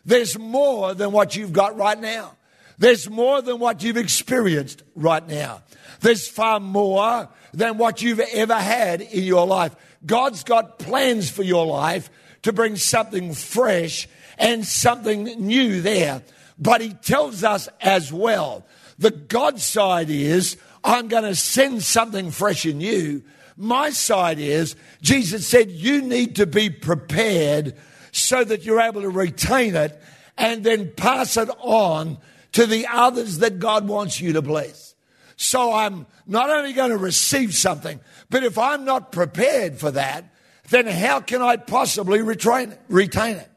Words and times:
There's 0.06 0.38
more 0.38 0.94
than 0.94 1.12
what 1.12 1.36
you've 1.36 1.54
got 1.54 1.78
right 1.78 2.00
now. 2.00 2.36
There's 2.78 3.10
more 3.10 3.42
than 3.42 3.60
what 3.60 3.84
you've 3.84 3.98
experienced 3.98 4.84
right 4.96 5.26
now. 5.28 5.62
There's 6.02 6.28
far 6.28 6.60
more 6.60 7.30
than 7.54 7.78
what 7.78 8.02
you've 8.02 8.20
ever 8.20 8.56
had 8.56 9.02
in 9.02 9.24
your 9.24 9.46
life. 9.46 9.76
God's 10.06 10.44
got 10.44 10.80
plans 10.80 11.30
for 11.30 11.44
your 11.44 11.66
life 11.66 12.10
to 12.42 12.52
bring 12.52 12.76
something 12.76 13.34
fresh 13.34 14.10
and 14.38 14.66
something 14.66 15.24
new 15.24 15.82
there. 15.82 16.24
But 16.60 16.82
He 16.82 16.94
tells 16.94 17.44
us 17.44 17.70
as 17.80 18.12
well 18.12 18.66
the 18.98 19.12
God 19.12 19.60
side 19.60 20.10
is 20.10 20.58
I'm 20.84 21.08
going 21.08 21.24
to 21.24 21.36
send 21.36 21.84
something 21.84 22.32
fresh 22.32 22.66
in 22.66 22.82
you. 22.82 23.24
My 23.56 23.92
side 23.92 24.40
is, 24.40 24.76
Jesus 25.02 25.48
said, 25.48 25.72
you 25.72 26.02
need 26.02 26.38
to 26.38 26.46
be 26.46 26.70
prepared 26.70 27.76
so 28.12 28.44
that 28.44 28.64
you're 28.64 28.82
able 28.82 29.02
to 29.02 29.10
retain 29.10 29.76
it 29.76 30.02
and 30.38 30.64
then 30.64 30.92
pass 30.96 31.38
it 31.38 31.50
on 31.60 32.18
to 32.54 32.66
the 32.66 32.88
others 32.92 33.40
that 33.40 33.60
God 33.60 33.88
wants 33.88 34.20
you 34.20 34.34
to 34.34 34.42
bless. 34.42 34.96
So 35.36 35.74
I'm 35.74 36.06
not 36.26 36.50
only 36.50 36.74
going 36.74 36.92
to 36.92 36.98
receive 36.98 37.54
something, 37.54 38.00
but 38.30 38.44
if 38.44 38.58
I'm 38.58 38.86
not 38.86 39.12
prepared 39.12 39.78
for 39.78 39.92
that, 39.92 40.34
then 40.70 40.88
how 40.88 41.20
can 41.20 41.42
I 41.42 41.58
possibly 41.58 42.22
retain 42.22 42.72
it? 42.72 42.82
Retain 42.88 43.38
it? 43.38 43.50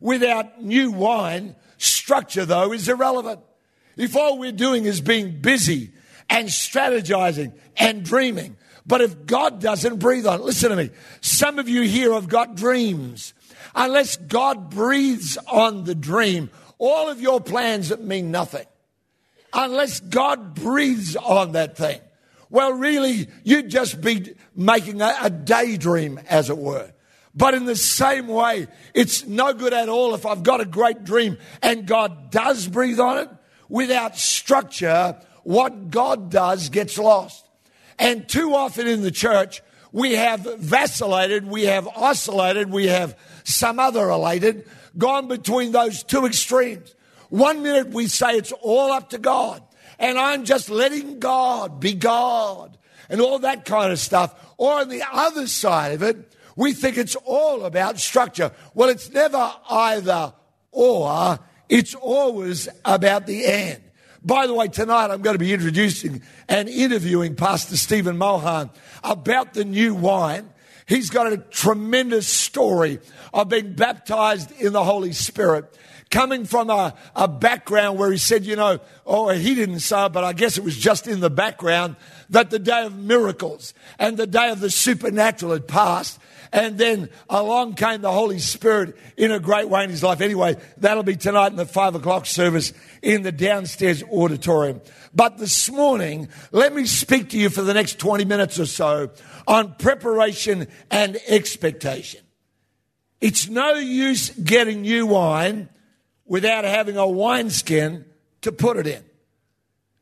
Without 0.00 0.62
new 0.62 0.90
wine, 0.90 1.56
structure 1.78 2.44
though 2.44 2.72
is 2.72 2.88
irrelevant. 2.88 3.40
If 3.96 4.16
all 4.16 4.38
we're 4.38 4.52
doing 4.52 4.84
is 4.84 5.00
being 5.00 5.40
busy 5.40 5.92
and 6.28 6.48
strategizing 6.48 7.52
and 7.76 8.04
dreaming. 8.04 8.56
But 8.86 9.00
if 9.00 9.26
God 9.26 9.60
doesn't 9.60 9.98
breathe 9.98 10.26
on 10.26 10.40
it, 10.40 10.44
listen 10.44 10.70
to 10.70 10.76
me. 10.76 10.90
Some 11.20 11.58
of 11.58 11.68
you 11.68 11.82
here 11.82 12.12
have 12.12 12.28
got 12.28 12.54
dreams. 12.54 13.34
Unless 13.74 14.16
God 14.16 14.70
breathes 14.70 15.36
on 15.50 15.84
the 15.84 15.94
dream, 15.94 16.50
all 16.78 17.08
of 17.08 17.20
your 17.20 17.40
plans 17.40 17.96
mean 17.98 18.30
nothing. 18.30 18.66
Unless 19.52 20.00
God 20.00 20.54
breathes 20.54 21.16
on 21.16 21.52
that 21.52 21.76
thing. 21.76 22.00
Well, 22.48 22.74
really, 22.74 23.28
you'd 23.42 23.70
just 23.70 24.00
be 24.00 24.34
making 24.54 25.00
a, 25.00 25.14
a 25.22 25.30
daydream, 25.30 26.20
as 26.28 26.48
it 26.48 26.58
were. 26.58 26.92
But 27.34 27.54
in 27.54 27.66
the 27.66 27.76
same 27.76 28.28
way, 28.28 28.66
it's 28.94 29.26
no 29.26 29.52
good 29.52 29.74
at 29.74 29.88
all 29.88 30.14
if 30.14 30.24
I've 30.24 30.42
got 30.42 30.60
a 30.60 30.64
great 30.64 31.04
dream 31.04 31.36
and 31.62 31.86
God 31.86 32.30
does 32.30 32.66
breathe 32.66 32.98
on 32.98 33.18
it. 33.18 33.28
Without 33.68 34.16
structure, 34.16 35.16
what 35.42 35.90
God 35.90 36.30
does 36.30 36.68
gets 36.68 36.98
lost. 36.98 37.44
And 37.98 38.28
too 38.28 38.54
often 38.54 38.86
in 38.86 39.02
the 39.02 39.10
church, 39.10 39.62
we 39.92 40.14
have 40.14 40.40
vacillated, 40.58 41.46
we 41.46 41.64
have 41.64 41.88
oscillated, 41.88 42.70
we 42.70 42.88
have 42.88 43.18
some 43.44 43.78
other 43.78 44.06
related, 44.06 44.68
gone 44.98 45.28
between 45.28 45.72
those 45.72 46.02
two 46.02 46.26
extremes. 46.26 46.94
One 47.30 47.62
minute 47.62 47.88
we 47.88 48.06
say 48.06 48.36
it's 48.36 48.52
all 48.52 48.92
up 48.92 49.10
to 49.10 49.18
God, 49.18 49.62
and 49.98 50.18
I'm 50.18 50.44
just 50.44 50.68
letting 50.68 51.18
God 51.18 51.80
be 51.80 51.94
God, 51.94 52.76
and 53.08 53.20
all 53.20 53.38
that 53.40 53.64
kind 53.64 53.92
of 53.92 53.98
stuff. 53.98 54.34
Or 54.58 54.80
on 54.80 54.88
the 54.88 55.02
other 55.10 55.46
side 55.46 55.92
of 55.92 56.02
it, 56.02 56.34
we 56.56 56.72
think 56.72 56.98
it's 56.98 57.16
all 57.24 57.64
about 57.64 57.98
structure. 57.98 58.52
Well, 58.74 58.88
it's 58.88 59.10
never 59.10 59.52
either 59.70 60.32
or, 60.72 61.38
it's 61.68 61.94
always 61.94 62.68
about 62.84 63.26
the 63.26 63.44
end. 63.44 63.82
By 64.22 64.46
the 64.46 64.54
way, 64.54 64.68
tonight 64.68 65.10
I'm 65.10 65.22
going 65.22 65.34
to 65.34 65.44
be 65.44 65.52
introducing 65.52 66.22
and 66.48 66.68
interviewing 66.68 67.36
Pastor 67.36 67.76
Stephen 67.76 68.18
Mohan 68.18 68.70
about 69.04 69.54
the 69.54 69.64
new 69.64 69.94
wine. 69.94 70.50
He's 70.86 71.10
got 71.10 71.32
a 71.32 71.36
tremendous 71.38 72.26
story 72.26 73.00
of 73.32 73.48
being 73.48 73.74
baptized 73.74 74.52
in 74.60 74.72
the 74.72 74.84
Holy 74.84 75.12
Spirit. 75.12 75.72
Coming 76.10 76.44
from 76.44 76.70
a, 76.70 76.94
a 77.16 77.26
background 77.26 77.98
where 77.98 78.10
he 78.12 78.18
said, 78.18 78.44
you 78.44 78.54
know, 78.54 78.78
oh, 79.04 79.28
he 79.28 79.56
didn't 79.56 79.80
say, 79.80 80.08
but 80.08 80.22
I 80.22 80.32
guess 80.32 80.56
it 80.56 80.62
was 80.62 80.76
just 80.76 81.08
in 81.08 81.18
the 81.18 81.30
background 81.30 81.96
that 82.30 82.50
the 82.50 82.58
day 82.58 82.84
of 82.84 82.96
miracles 82.98 83.74
and 83.98 84.16
the 84.16 84.26
day 84.26 84.50
of 84.50 84.60
the 84.60 84.70
supernatural 84.70 85.52
had 85.52 85.68
passed. 85.68 86.18
And 86.52 86.78
then 86.78 87.10
along 87.28 87.74
came 87.74 88.00
the 88.02 88.12
Holy 88.12 88.38
Spirit 88.38 88.96
in 89.16 89.30
a 89.30 89.40
great 89.40 89.68
way 89.68 89.84
in 89.84 89.90
his 89.90 90.02
life. 90.02 90.20
Anyway, 90.20 90.56
that'll 90.78 91.02
be 91.02 91.16
tonight 91.16 91.48
in 91.48 91.56
the 91.56 91.66
five 91.66 91.94
o'clock 91.94 92.24
service 92.24 92.72
in 93.02 93.22
the 93.22 93.32
downstairs 93.32 94.02
auditorium. 94.04 94.80
But 95.12 95.38
this 95.38 95.70
morning, 95.70 96.28
let 96.52 96.74
me 96.74 96.86
speak 96.86 97.30
to 97.30 97.38
you 97.38 97.50
for 97.50 97.62
the 97.62 97.74
next 97.74 97.98
20 97.98 98.24
minutes 98.24 98.60
or 98.60 98.66
so 98.66 99.10
on 99.46 99.74
preparation 99.74 100.68
and 100.90 101.18
expectation. 101.26 102.20
It's 103.20 103.48
no 103.48 103.74
use 103.74 104.30
getting 104.30 104.82
new 104.82 105.06
wine 105.06 105.68
without 106.26 106.64
having 106.64 106.96
a 106.96 107.06
wineskin 107.06 108.04
to 108.42 108.52
put 108.52 108.76
it 108.76 108.86
in. 108.86 109.02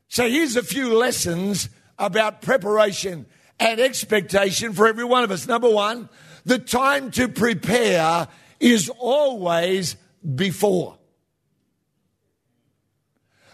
So 0.07 0.29
here's 0.29 0.55
a 0.55 0.63
few 0.63 0.97
lessons 0.97 1.69
about 1.97 2.41
preparation 2.41 3.25
and 3.59 3.79
expectation 3.79 4.73
for 4.73 4.87
every 4.87 5.05
one 5.05 5.23
of 5.23 5.31
us. 5.31 5.47
Number 5.47 5.69
one, 5.69 6.09
the 6.45 6.59
time 6.59 7.11
to 7.11 7.27
prepare 7.27 8.27
is 8.59 8.89
always 8.99 9.95
before. 10.35 10.97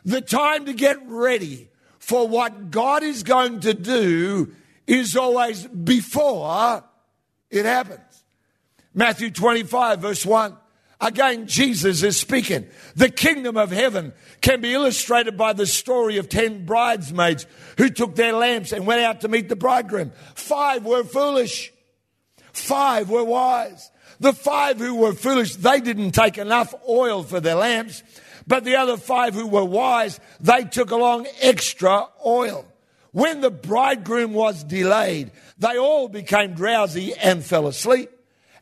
The 0.03 0.21
time 0.21 0.65
to 0.65 0.73
get 0.73 0.97
ready 1.05 1.69
for 1.99 2.27
what 2.27 2.71
God 2.71 3.03
is 3.03 3.23
going 3.23 3.61
to 3.61 3.73
do 3.73 4.53
is 4.87 5.15
always 5.15 5.67
before 5.67 6.83
it 7.49 7.65
happens. 7.65 8.23
Matthew 8.93 9.29
25, 9.29 9.99
verse 9.99 10.25
1. 10.25 10.57
Again, 11.01 11.47
Jesus 11.47 12.03
is 12.03 12.19
speaking. 12.19 12.67
The 12.95 13.09
kingdom 13.09 13.57
of 13.57 13.71
heaven 13.71 14.13
can 14.39 14.61
be 14.61 14.73
illustrated 14.73 15.35
by 15.35 15.53
the 15.53 15.65
story 15.65 16.17
of 16.17 16.29
ten 16.29 16.65
bridesmaids 16.65 17.47
who 17.77 17.89
took 17.89 18.15
their 18.15 18.33
lamps 18.33 18.71
and 18.71 18.85
went 18.85 19.01
out 19.01 19.21
to 19.21 19.27
meet 19.27 19.49
the 19.49 19.55
bridegroom. 19.55 20.11
Five 20.35 20.85
were 20.85 21.03
foolish 21.03 21.73
Five 22.53 23.09
were 23.09 23.23
wise. 23.23 23.91
The 24.19 24.33
five 24.33 24.77
who 24.77 24.95
were 24.95 25.13
foolish, 25.13 25.55
they 25.55 25.79
didn't 25.79 26.11
take 26.11 26.37
enough 26.37 26.73
oil 26.87 27.23
for 27.23 27.39
their 27.39 27.55
lamps, 27.55 28.03
but 28.45 28.63
the 28.63 28.75
other 28.75 28.97
five 28.97 29.33
who 29.33 29.47
were 29.47 29.65
wise, 29.65 30.19
they 30.39 30.63
took 30.63 30.91
along 30.91 31.27
extra 31.41 32.05
oil. 32.25 32.65
When 33.11 33.41
the 33.41 33.51
bridegroom 33.51 34.33
was 34.33 34.63
delayed, 34.63 35.31
they 35.57 35.77
all 35.77 36.07
became 36.07 36.53
drowsy 36.53 37.13
and 37.15 37.43
fell 37.43 37.67
asleep. 37.67 38.09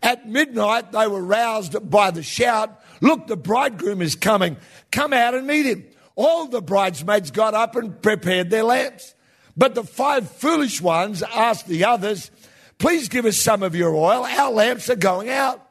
At 0.01 0.27
midnight, 0.27 0.91
they 0.91 1.07
were 1.07 1.21
roused 1.21 1.89
by 1.89 2.11
the 2.11 2.23
shout, 2.23 2.79
Look, 3.01 3.27
the 3.27 3.37
bridegroom 3.37 4.01
is 4.01 4.15
coming. 4.15 4.57
Come 4.91 5.13
out 5.13 5.33
and 5.33 5.47
meet 5.47 5.65
him. 5.65 5.85
All 6.15 6.47
the 6.47 6.61
bridesmaids 6.61 7.31
got 7.31 7.53
up 7.53 7.75
and 7.75 8.01
prepared 8.01 8.49
their 8.49 8.63
lamps. 8.63 9.15
But 9.55 9.75
the 9.75 9.83
five 9.83 10.29
foolish 10.29 10.81
ones 10.81 11.23
asked 11.23 11.67
the 11.67 11.85
others, 11.85 12.31
Please 12.77 13.09
give 13.09 13.25
us 13.25 13.37
some 13.37 13.63
of 13.63 13.75
your 13.75 13.95
oil. 13.95 14.25
Our 14.25 14.51
lamps 14.51 14.89
are 14.89 14.95
going 14.95 15.29
out. 15.29 15.65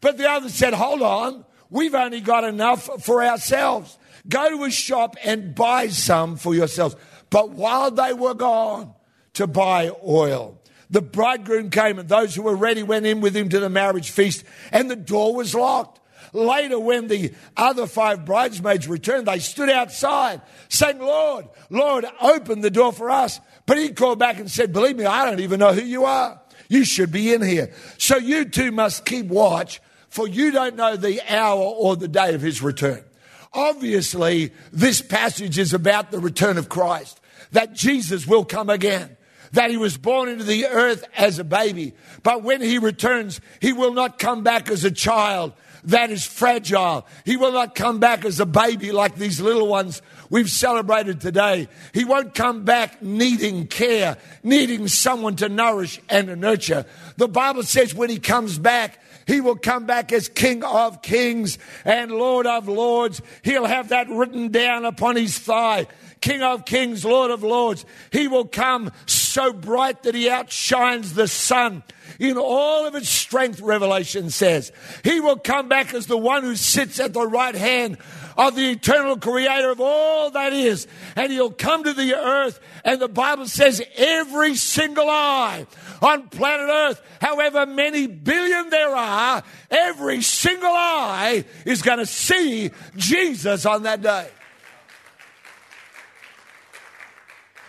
But 0.00 0.18
the 0.18 0.28
others 0.28 0.54
said, 0.54 0.74
Hold 0.74 1.02
on. 1.02 1.44
We've 1.70 1.94
only 1.94 2.20
got 2.20 2.44
enough 2.44 3.02
for 3.02 3.24
ourselves. 3.24 3.96
Go 4.28 4.50
to 4.50 4.64
a 4.64 4.70
shop 4.70 5.16
and 5.24 5.54
buy 5.54 5.88
some 5.88 6.36
for 6.36 6.54
yourselves. 6.54 6.96
But 7.30 7.50
while 7.50 7.90
they 7.90 8.12
were 8.12 8.34
gone 8.34 8.92
to 9.34 9.46
buy 9.46 9.90
oil, 10.04 10.60
the 10.92 11.02
bridegroom 11.02 11.70
came 11.70 11.98
and 11.98 12.08
those 12.08 12.34
who 12.34 12.42
were 12.42 12.54
ready 12.54 12.82
went 12.82 13.06
in 13.06 13.20
with 13.20 13.34
him 13.34 13.48
to 13.48 13.58
the 13.58 13.70
marriage 13.70 14.10
feast 14.10 14.44
and 14.70 14.90
the 14.90 14.96
door 14.96 15.34
was 15.34 15.54
locked. 15.54 15.98
Later, 16.34 16.78
when 16.78 17.08
the 17.08 17.32
other 17.56 17.86
five 17.86 18.24
bridesmaids 18.24 18.86
returned, 18.86 19.26
they 19.26 19.38
stood 19.38 19.68
outside 19.68 20.40
saying, 20.68 20.98
Lord, 20.98 21.46
Lord, 21.68 22.06
open 22.20 22.60
the 22.60 22.70
door 22.70 22.92
for 22.92 23.10
us. 23.10 23.40
But 23.66 23.78
he 23.78 23.90
called 23.90 24.18
back 24.18 24.38
and 24.38 24.50
said, 24.50 24.72
Believe 24.72 24.96
me, 24.96 25.04
I 25.04 25.24
don't 25.26 25.40
even 25.40 25.60
know 25.60 25.72
who 25.72 25.82
you 25.82 26.04
are. 26.04 26.40
You 26.68 26.84
should 26.84 27.12
be 27.12 27.34
in 27.34 27.42
here. 27.42 27.72
So 27.98 28.16
you 28.16 28.46
too 28.46 28.72
must 28.72 29.04
keep 29.04 29.26
watch, 29.26 29.80
for 30.08 30.26
you 30.26 30.52
don't 30.52 30.76
know 30.76 30.96
the 30.96 31.20
hour 31.28 31.60
or 31.60 31.96
the 31.96 32.08
day 32.08 32.34
of 32.34 32.40
his 32.40 32.62
return. 32.62 33.04
Obviously, 33.52 34.52
this 34.72 35.02
passage 35.02 35.58
is 35.58 35.74
about 35.74 36.10
the 36.10 36.18
return 36.18 36.56
of 36.56 36.70
Christ, 36.70 37.20
that 37.52 37.74
Jesus 37.74 38.26
will 38.26 38.44
come 38.44 38.70
again 38.70 39.16
that 39.52 39.70
he 39.70 39.76
was 39.76 39.96
born 39.96 40.28
into 40.28 40.44
the 40.44 40.66
earth 40.66 41.04
as 41.16 41.38
a 41.38 41.44
baby. 41.44 41.94
But 42.22 42.42
when 42.42 42.60
he 42.60 42.78
returns, 42.78 43.40
he 43.60 43.72
will 43.72 43.92
not 43.92 44.18
come 44.18 44.42
back 44.42 44.70
as 44.70 44.84
a 44.84 44.90
child 44.90 45.52
that 45.84 46.10
is 46.10 46.24
fragile. 46.24 47.06
He 47.24 47.36
will 47.36 47.52
not 47.52 47.74
come 47.74 47.98
back 47.98 48.24
as 48.24 48.38
a 48.40 48.46
baby 48.46 48.92
like 48.92 49.16
these 49.16 49.40
little 49.40 49.66
ones 49.66 50.00
we've 50.30 50.50
celebrated 50.50 51.20
today. 51.20 51.68
He 51.92 52.04
won't 52.04 52.34
come 52.34 52.64
back 52.64 53.02
needing 53.02 53.66
care, 53.66 54.16
needing 54.42 54.88
someone 54.88 55.36
to 55.36 55.48
nourish 55.48 56.00
and 56.08 56.28
to 56.28 56.36
nurture. 56.36 56.86
The 57.16 57.28
Bible 57.28 57.64
says 57.64 57.94
when 57.94 58.10
he 58.10 58.18
comes 58.18 58.58
back, 58.58 59.00
he 59.26 59.40
will 59.40 59.56
come 59.56 59.86
back 59.86 60.12
as 60.12 60.28
King 60.28 60.64
of 60.64 61.02
Kings 61.02 61.58
and 61.84 62.10
Lord 62.10 62.46
of 62.46 62.68
Lords. 62.68 63.22
He'll 63.42 63.66
have 63.66 63.88
that 63.88 64.08
written 64.08 64.48
down 64.50 64.84
upon 64.84 65.16
his 65.16 65.38
thigh. 65.38 65.86
King 66.20 66.42
of 66.42 66.64
Kings, 66.64 67.04
Lord 67.04 67.30
of 67.30 67.42
Lords. 67.42 67.84
He 68.10 68.28
will 68.28 68.46
come 68.46 68.92
so 69.32 69.52
bright 69.52 70.02
that 70.02 70.14
he 70.14 70.28
outshines 70.28 71.14
the 71.14 71.26
sun 71.26 71.82
in 72.18 72.36
all 72.36 72.86
of 72.86 72.94
its 72.94 73.08
strength, 73.08 73.60
Revelation 73.60 74.30
says. 74.30 74.70
He 75.02 75.20
will 75.20 75.38
come 75.38 75.68
back 75.68 75.94
as 75.94 76.06
the 76.06 76.16
one 76.16 76.42
who 76.42 76.56
sits 76.56 77.00
at 77.00 77.12
the 77.12 77.26
right 77.26 77.54
hand 77.54 77.98
of 78.36 78.54
the 78.54 78.70
eternal 78.70 79.16
creator 79.16 79.70
of 79.70 79.80
all 79.80 80.30
that 80.30 80.52
is. 80.52 80.86
And 81.16 81.32
he'll 81.32 81.50
come 81.50 81.84
to 81.84 81.92
the 81.92 82.14
earth. 82.14 82.60
And 82.84 83.00
the 83.00 83.08
Bible 83.08 83.46
says 83.46 83.82
every 83.96 84.54
single 84.54 85.08
eye 85.08 85.66
on 86.00 86.28
planet 86.28 86.68
earth, 86.68 87.02
however 87.20 87.66
many 87.66 88.06
billion 88.06 88.70
there 88.70 88.94
are, 88.94 89.42
every 89.70 90.22
single 90.22 90.72
eye 90.72 91.44
is 91.64 91.82
going 91.82 91.98
to 91.98 92.06
see 92.06 92.70
Jesus 92.96 93.66
on 93.66 93.84
that 93.84 94.02
day. 94.02 94.28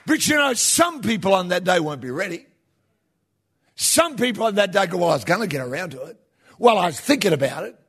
But 0.05 0.27
you 0.27 0.35
know, 0.35 0.53
some 0.53 1.01
people 1.01 1.33
on 1.33 1.49
that 1.49 1.63
day 1.63 1.79
won't 1.79 2.01
be 2.01 2.11
ready. 2.11 2.45
Some 3.75 4.15
people 4.15 4.45
on 4.45 4.55
that 4.55 4.71
day 4.71 4.85
go, 4.87 4.97
Well, 4.97 5.09
I 5.09 5.13
was 5.13 5.25
going 5.25 5.41
to 5.41 5.47
get 5.47 5.61
around 5.61 5.91
to 5.91 6.03
it. 6.03 6.17
Well, 6.59 6.77
I 6.77 6.87
was 6.87 6.99
thinking 6.99 7.33
about 7.33 7.63
it. 7.63 7.79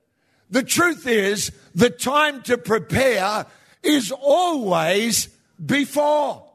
The 0.51 0.63
truth 0.63 1.07
is, 1.07 1.53
the 1.75 1.91
time 1.91 2.43
to 2.43 2.59
prepare 2.59 3.47
is 3.83 4.13
always 4.13 5.29
before. 5.65 6.51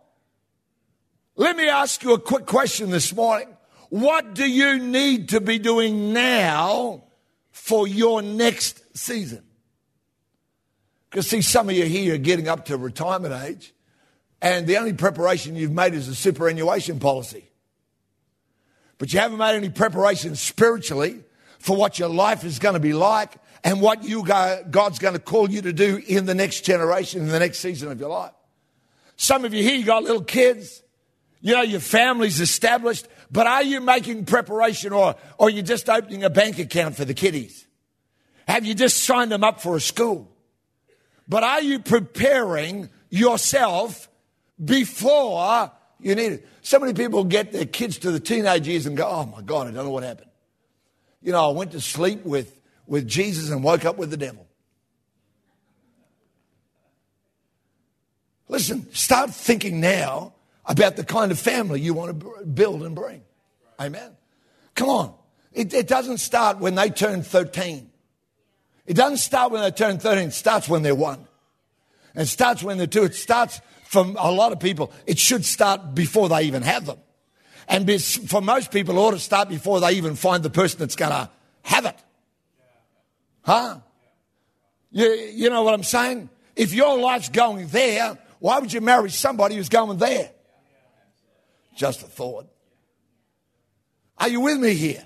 Let 1.36 1.56
me 1.56 1.70
ask 1.70 2.04
you 2.04 2.14
a 2.14 2.20
quick 2.20 2.46
question 2.46 2.90
this 2.90 3.16
morning. 3.16 3.48
What 3.90 4.34
do 4.34 4.50
you 4.50 4.80
need 4.80 5.30
to 5.30 5.42
be 5.42 5.58
doing 5.58 6.14
now 6.14 7.04
for 7.52 7.88
your 7.88 8.22
next 8.22 8.98
season? 8.98 9.44
Because, 11.10 11.28
see, 11.28 11.42
some 11.42 11.70
of 11.70 11.76
you 11.76 11.86
here 11.86 12.16
are 12.16 12.18
getting 12.18 12.48
up 12.48 12.66
to 12.66 12.78
retirement 12.78 13.34
age, 13.34 13.74
and 14.42 14.68
the 14.68 14.78
only 14.78 14.94
preparation 14.94 15.56
you've 15.56 15.72
made 15.72 15.94
is 15.94 16.08
a 16.08 16.16
superannuation 16.16 17.00
policy 17.00 17.50
but 19.00 19.14
you 19.14 19.20
haven't 19.20 19.40
made 19.40 19.56
any 19.56 19.70
preparation 19.70 20.36
spiritually 20.36 21.24
for 21.58 21.76
what 21.76 21.98
your 21.98 22.10
life 22.10 22.44
is 22.44 22.60
going 22.60 22.74
to 22.74 22.80
be 22.80 22.94
like 22.94 23.34
and 23.64 23.82
what 23.82 24.04
you 24.04 24.24
go, 24.24 24.64
God's 24.70 25.00
going 25.00 25.14
to 25.16 25.20
call 25.20 25.50
you 25.50 25.62
to 25.64 25.74
do 25.74 26.02
in 26.06 26.26
the 26.26 26.36
next 26.36 26.62
generation, 26.62 27.22
in 27.22 27.30
the 27.30 27.40
next 27.40 27.60
season 27.60 27.92
of 27.92 28.00
your 28.00 28.10
life. 28.10 28.34
Some 29.16 29.46
of 29.46 29.54
you 29.54 29.64
here, 29.64 29.76
you 29.76 29.86
got 29.86 30.04
little 30.04 30.24
kids. 30.24 30.84
You 31.42 31.56
know, 31.56 31.62
your 31.62 31.80
family's 31.80 32.42
established, 32.42 33.08
but 33.32 33.48
are 33.48 33.64
you 33.64 33.80
making 33.80 34.26
preparation 34.26 34.92
or, 34.92 35.16
or 35.38 35.48
are 35.48 35.50
you 35.50 35.62
just 35.62 35.90
opening 35.90 36.26
a 36.26 36.30
bank 36.30 36.60
account 36.60 36.98
for 36.98 37.06
the 37.06 37.14
kiddies? 37.14 37.66
Have 38.48 38.66
you 38.66 38.74
just 38.74 39.04
signed 39.04 39.32
them 39.32 39.46
up 39.46 39.62
for 39.62 39.78
a 39.78 39.82
school? 39.82 40.30
But 41.30 41.44
are 41.44 41.62
you 41.62 41.80
preparing 41.80 42.90
yourself 43.10 44.09
before 44.64 45.72
you 46.00 46.16
need 46.16 46.32
it. 46.34 46.48
So 46.62 46.80
many 46.80 46.94
people 46.94 47.24
get 47.24 47.52
their 47.52 47.66
kids 47.66 47.98
to 48.00 48.12
the 48.12 48.20
teenage 48.20 48.68
years 48.68 48.86
and 48.86 48.96
go, 48.96 49.08
oh 49.08 49.26
my 49.26 49.42
God, 49.42 49.68
I 49.68 49.72
don't 49.72 49.86
know 49.86 49.92
what 49.92 50.04
happened. 50.04 50.30
You 51.22 51.32
know, 51.32 51.50
I 51.50 51.54
went 51.54 51.72
to 51.72 51.82
sleep 51.82 52.24
with, 52.24 52.60
with 52.88 53.08
Jesus 53.08 53.50
and 53.50 53.64
woke 53.64 53.86
up 53.86 53.98
with 53.98 54.10
the 54.10 54.18
devil. 54.18 54.46
Listen, 58.48 58.92
start 58.94 59.32
thinking 59.32 59.80
now 59.80 60.34
about 60.66 60.96
the 60.96 61.04
kind 61.04 61.32
of 61.32 61.40
family 61.40 61.82
you 61.82 61.94
want 61.94 62.20
to 62.20 62.46
build 62.46 62.84
and 62.84 62.96
bring. 62.96 63.22
Amen. 63.80 64.12
Come 64.76 64.90
on. 64.90 65.14
It, 65.54 65.74
it 65.74 65.88
doesn't 65.88 66.18
start 66.20 66.60
when 66.60 66.76
they 66.76 66.90
turn 66.90 67.22
13. 67.22 67.90
It 68.86 68.96
doesn't 68.96 69.18
start 69.18 69.52
when 69.52 69.62
they 69.62 69.72
turn 69.72 70.00
13. 70.00 70.30
It 70.30 70.34
starts 70.34 70.68
when 70.68 70.82
they're 70.82 70.96
one. 70.96 71.28
And 72.16 72.24
it 72.24 72.28
starts 72.28 72.64
when 72.64 72.78
they're 72.78 72.88
two. 72.88 73.04
It 73.04 73.16
starts 73.16 73.62
from 73.90 74.16
a 74.20 74.32
lot 74.32 74.52
of 74.52 74.60
people, 74.60 74.94
it 75.08 75.18
should 75.18 75.44
start 75.44 75.96
before 75.96 76.30
they 76.30 76.44
even 76.44 76.62
have 76.62 76.86
them. 76.86 77.00
And 77.68 77.92
for 78.30 78.40
most 78.40 78.72
people, 78.72 78.96
it 78.96 79.02
ought 79.02 79.12
to 79.12 79.20
start 79.20 79.50
before 79.50 79.80
they 79.80 79.94
even 79.94 80.16
find 80.16 80.44
the 80.44 80.52
person 80.52 80.78
that's 80.78 80.96
going 80.96 81.10
to 81.10 81.28
have 81.64 81.86
it. 81.86 81.96
Huh? 83.42 83.80
You, 84.92 85.08
you 85.34 85.50
know 85.50 85.64
what 85.64 85.74
I'm 85.74 85.82
saying? 85.82 86.30
If 86.56 86.72
your 86.72 87.00
life's 87.00 87.30
going 87.30 87.66
there, 87.70 88.16
why 88.38 88.60
would 88.60 88.72
you 88.72 88.80
marry 88.80 89.10
somebody 89.10 89.56
who's 89.56 89.70
going 89.70 89.98
there? 89.98 90.30
Just 91.76 92.04
a 92.04 92.06
thought. 92.06 92.48
Are 94.20 94.30
you 94.30 94.42
with 94.42 94.60
me 94.60 94.76
here? 94.76 95.04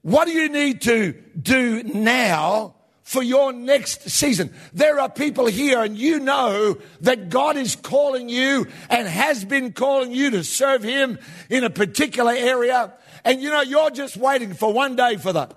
What 0.00 0.24
do 0.24 0.32
you 0.32 0.48
need 0.48 0.82
to 0.82 1.12
do 1.40 1.84
now 1.84 2.74
for 3.02 3.22
your 3.22 3.52
next 3.52 4.08
season. 4.08 4.52
There 4.72 5.00
are 5.00 5.08
people 5.08 5.46
here 5.46 5.82
and 5.82 5.96
you 5.96 6.20
know 6.20 6.78
that 7.00 7.28
God 7.28 7.56
is 7.56 7.76
calling 7.76 8.28
you 8.28 8.66
and 8.88 9.06
has 9.08 9.44
been 9.44 9.72
calling 9.72 10.12
you 10.12 10.30
to 10.30 10.44
serve 10.44 10.82
Him 10.82 11.18
in 11.50 11.64
a 11.64 11.70
particular 11.70 12.32
area. 12.32 12.92
And 13.24 13.42
you 13.42 13.50
know, 13.50 13.62
you're 13.62 13.90
just 13.90 14.16
waiting 14.16 14.54
for 14.54 14.72
one 14.72 14.96
day 14.96 15.16
for 15.16 15.32
the 15.32 15.48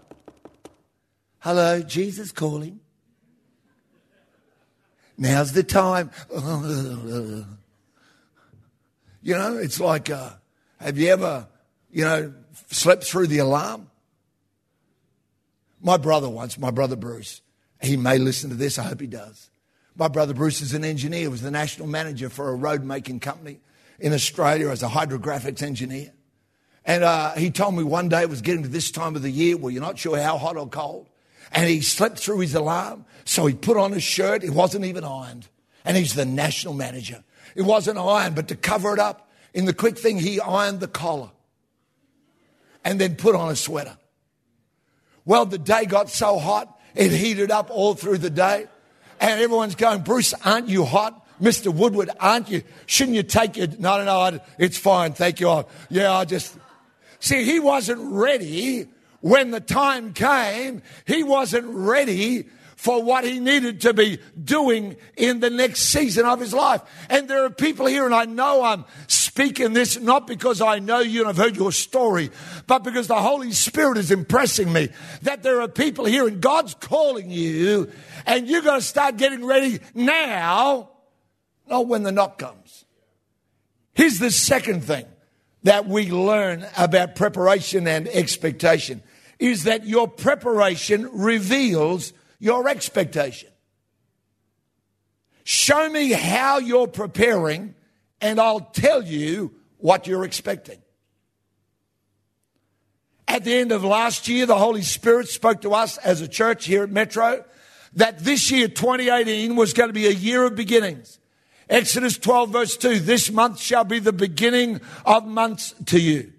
hello, 1.40 1.82
Jesus 1.82 2.32
calling. 2.32 2.80
Now's 5.18 5.54
the 5.54 5.64
time. 5.64 6.12
You 9.26 9.34
know, 9.34 9.58
it's 9.58 9.80
like, 9.80 10.12
uh, 10.12 10.30
have 10.80 11.00
you 11.00 11.08
ever, 11.08 11.48
you 11.90 12.06
know, 12.06 12.32
slept 12.70 13.06
through 13.06 13.26
the 13.26 13.40
alarm? 13.40 13.90
My 15.86 15.98
brother 15.98 16.28
once, 16.28 16.58
my 16.58 16.72
brother 16.72 16.96
Bruce, 16.96 17.42
he 17.80 17.96
may 17.96 18.18
listen 18.18 18.50
to 18.50 18.56
this, 18.56 18.80
I 18.80 18.86
hope 18.86 19.02
he 19.02 19.06
does. 19.06 19.52
My 19.96 20.08
brother 20.08 20.34
Bruce 20.34 20.60
is 20.64 20.74
an 20.74 20.84
engineer, 20.84 21.30
was 21.30 21.44
the 21.44 21.52
national 21.52 21.88
manager 21.88 22.28
for 22.28 22.50
a 22.50 22.56
road 22.56 22.84
making 22.84 23.20
company 23.20 23.60
in 24.00 24.12
Australia 24.12 24.70
as 24.70 24.82
a 24.82 24.88
hydrographics 24.88 25.62
engineer. 25.62 26.12
And 26.86 27.04
uh, 27.04 27.36
he 27.36 27.52
told 27.52 27.76
me 27.76 27.84
one 27.84 28.10
day 28.10 28.24
it 28.24 28.32
was 28.32 28.42
getting 28.42 28.64
to 28.64 28.68
this 28.68 28.90
time 28.90 29.16
of 29.16 29.22
the 29.22 29.30
year 29.30 29.58
where 29.58 29.72
you're 29.72 29.80
not 29.80 30.00
sure 30.00 30.20
how 30.20 30.40
hot 30.40 30.58
or 30.58 30.68
cold. 30.68 31.08
And 31.52 31.70
he 31.70 31.82
slept 31.82 32.18
through 32.18 32.40
his 32.40 32.56
alarm, 32.56 33.06
so 33.24 33.46
he 33.46 33.54
put 33.54 33.78
on 33.78 33.92
his 33.92 34.02
shirt. 34.02 34.44
It 34.44 34.50
wasn't 34.50 34.86
even 34.86 35.04
ironed. 35.04 35.48
And 35.86 35.96
he's 35.96 36.16
the 36.16 36.26
national 36.26 36.74
manager. 36.74 37.24
It 37.54 37.62
wasn't 37.62 38.00
ironed, 38.00 38.34
but 38.34 38.48
to 38.48 38.56
cover 38.56 38.92
it 38.92 39.00
up, 39.00 39.30
in 39.54 39.66
the 39.66 39.74
quick 39.74 40.00
thing, 40.00 40.18
he 40.18 40.42
ironed 40.42 40.80
the 40.80 40.88
collar 40.88 41.30
and 42.84 43.00
then 43.00 43.18
put 43.18 43.36
on 43.36 43.52
a 43.52 43.56
sweater. 43.56 44.00
Well, 45.26 45.46
the 45.46 45.58
day 45.58 45.86
got 45.86 46.10
so 46.10 46.38
hot, 46.40 46.80
it 46.94 47.12
heated 47.12 47.52
up 47.52 47.70
all 47.72 47.96
through 47.96 48.20
the 48.20 48.30
day. 48.30 48.68
And 49.20 49.42
everyone's 49.42 49.76
going, 49.76 50.02
Bruce, 50.02 50.34
aren't 50.46 50.70
you 50.70 50.86
hot? 50.86 51.22
Mr. 51.42 51.74
Woodward, 51.74 52.10
aren't 52.20 52.50
you? 52.50 52.64
Shouldn't 52.86 53.16
you 53.16 53.24
take 53.24 53.58
it? 53.58 53.80
No, 53.80 53.98
no, 53.98 54.30
no, 54.30 54.40
it's 54.58 54.78
fine. 54.78 55.14
Thank 55.14 55.40
you. 55.40 55.66
Yeah, 55.90 56.14
I 56.14 56.26
just. 56.26 56.56
See, 57.20 57.44
he 57.44 57.60
wasn't 57.60 58.14
ready 58.14 58.88
when 59.26 59.50
the 59.50 59.60
time 59.60 60.14
came, 60.14 60.84
he 61.06 61.24
wasn't 61.24 61.66
ready 61.68 62.48
for 62.76 63.02
what 63.02 63.24
he 63.24 63.40
needed 63.40 63.82
to 63.82 63.92
be 63.92 64.20
doing 64.44 64.96
in 65.18 65.40
the 65.40 65.50
next 65.50 65.80
season 65.80 66.28
of 66.28 66.40
his 66.40 66.54
life. 66.54 66.82
And 67.10 67.28
there 67.28 67.44
are 67.44 67.50
people 67.50 67.88
here, 67.88 68.06
and 68.06 68.14
I 68.14 68.26
know 68.26 68.64
I'm 68.64 68.86
speaking 69.36 69.74
this 69.74 70.00
not 70.00 70.28
because 70.28 70.62
I 70.62 70.80
know 70.80 71.00
you 71.00 71.20
and 71.20 71.28
I've 71.28 71.36
heard 71.36 71.58
your 71.58 71.74
story, 71.74 72.32
but 72.68 72.86
because 72.86 73.08
the 73.08 73.22
Holy 73.22 73.52
Spirit 73.52 73.98
is 73.98 74.10
impressing 74.10 74.72
me 74.72 74.88
that 75.24 75.44
there 75.44 75.60
are 75.60 75.68
people 75.68 76.06
here 76.06 76.26
and 76.26 76.40
God's 76.40 76.74
calling 76.76 77.30
you, 77.30 77.92
and 78.26 78.48
you're 78.48 78.62
going 78.62 78.80
to 78.80 78.86
start 78.86 79.18
getting 79.18 79.46
ready 79.46 79.82
now, 79.94 80.90
not 81.68 81.86
when 81.86 82.04
the 82.04 82.14
knock 82.14 82.38
comes. 82.38 82.86
Here's 83.94 84.20
the 84.20 84.32
second 84.32 84.86
thing 84.86 85.06
that 85.64 85.86
we 85.86 86.12
learn 86.12 86.66
about 86.78 87.18
preparation 87.18 87.90
and 87.90 88.08
expectation 88.08 89.04
is 89.38 89.66
that 89.66 89.86
your 89.86 90.08
preparation 90.08 91.10
reveals 91.12 92.14
your 92.40 92.70
expectation. 92.70 93.50
Show 95.44 95.90
me 95.90 96.14
how 96.14 96.60
you're 96.60 96.88
preparing, 96.88 97.76
and 98.22 98.40
I'll 98.40 98.62
tell 98.62 99.04
you 99.04 99.54
what 99.78 100.08
you're 100.08 100.26
expecting. 100.26 100.80
At 103.28 103.44
the 103.44 103.54
end 103.54 103.72
of 103.72 103.84
last 103.84 104.28
year, 104.28 104.46
the 104.46 104.58
Holy 104.58 104.82
Spirit 104.82 105.28
spoke 105.28 105.62
to 105.62 105.74
us 105.74 105.98
as 105.98 106.22
a 106.22 106.28
church 106.28 106.66
here 106.66 106.84
at 106.84 106.90
Metro 106.90 107.44
that 107.94 108.20
this 108.20 108.52
year, 108.52 108.68
2018, 108.68 109.56
was 109.56 109.74
going 109.74 109.90
to 109.90 109.94
be 109.94 110.08
a 110.08 110.12
year 110.12 110.44
of 110.44 110.56
beginnings. 110.56 111.20
Exodus 111.70 112.18
12, 112.18 112.50
verse 112.52 112.78
2 112.78 113.00
This 113.00 113.32
month 113.32 113.60
shall 113.60 113.84
be 113.84 114.00
the 114.00 114.14
beginning 114.14 114.82
of 115.06 115.26
months 115.26 115.74
to 115.88 116.00
you. 116.00 116.32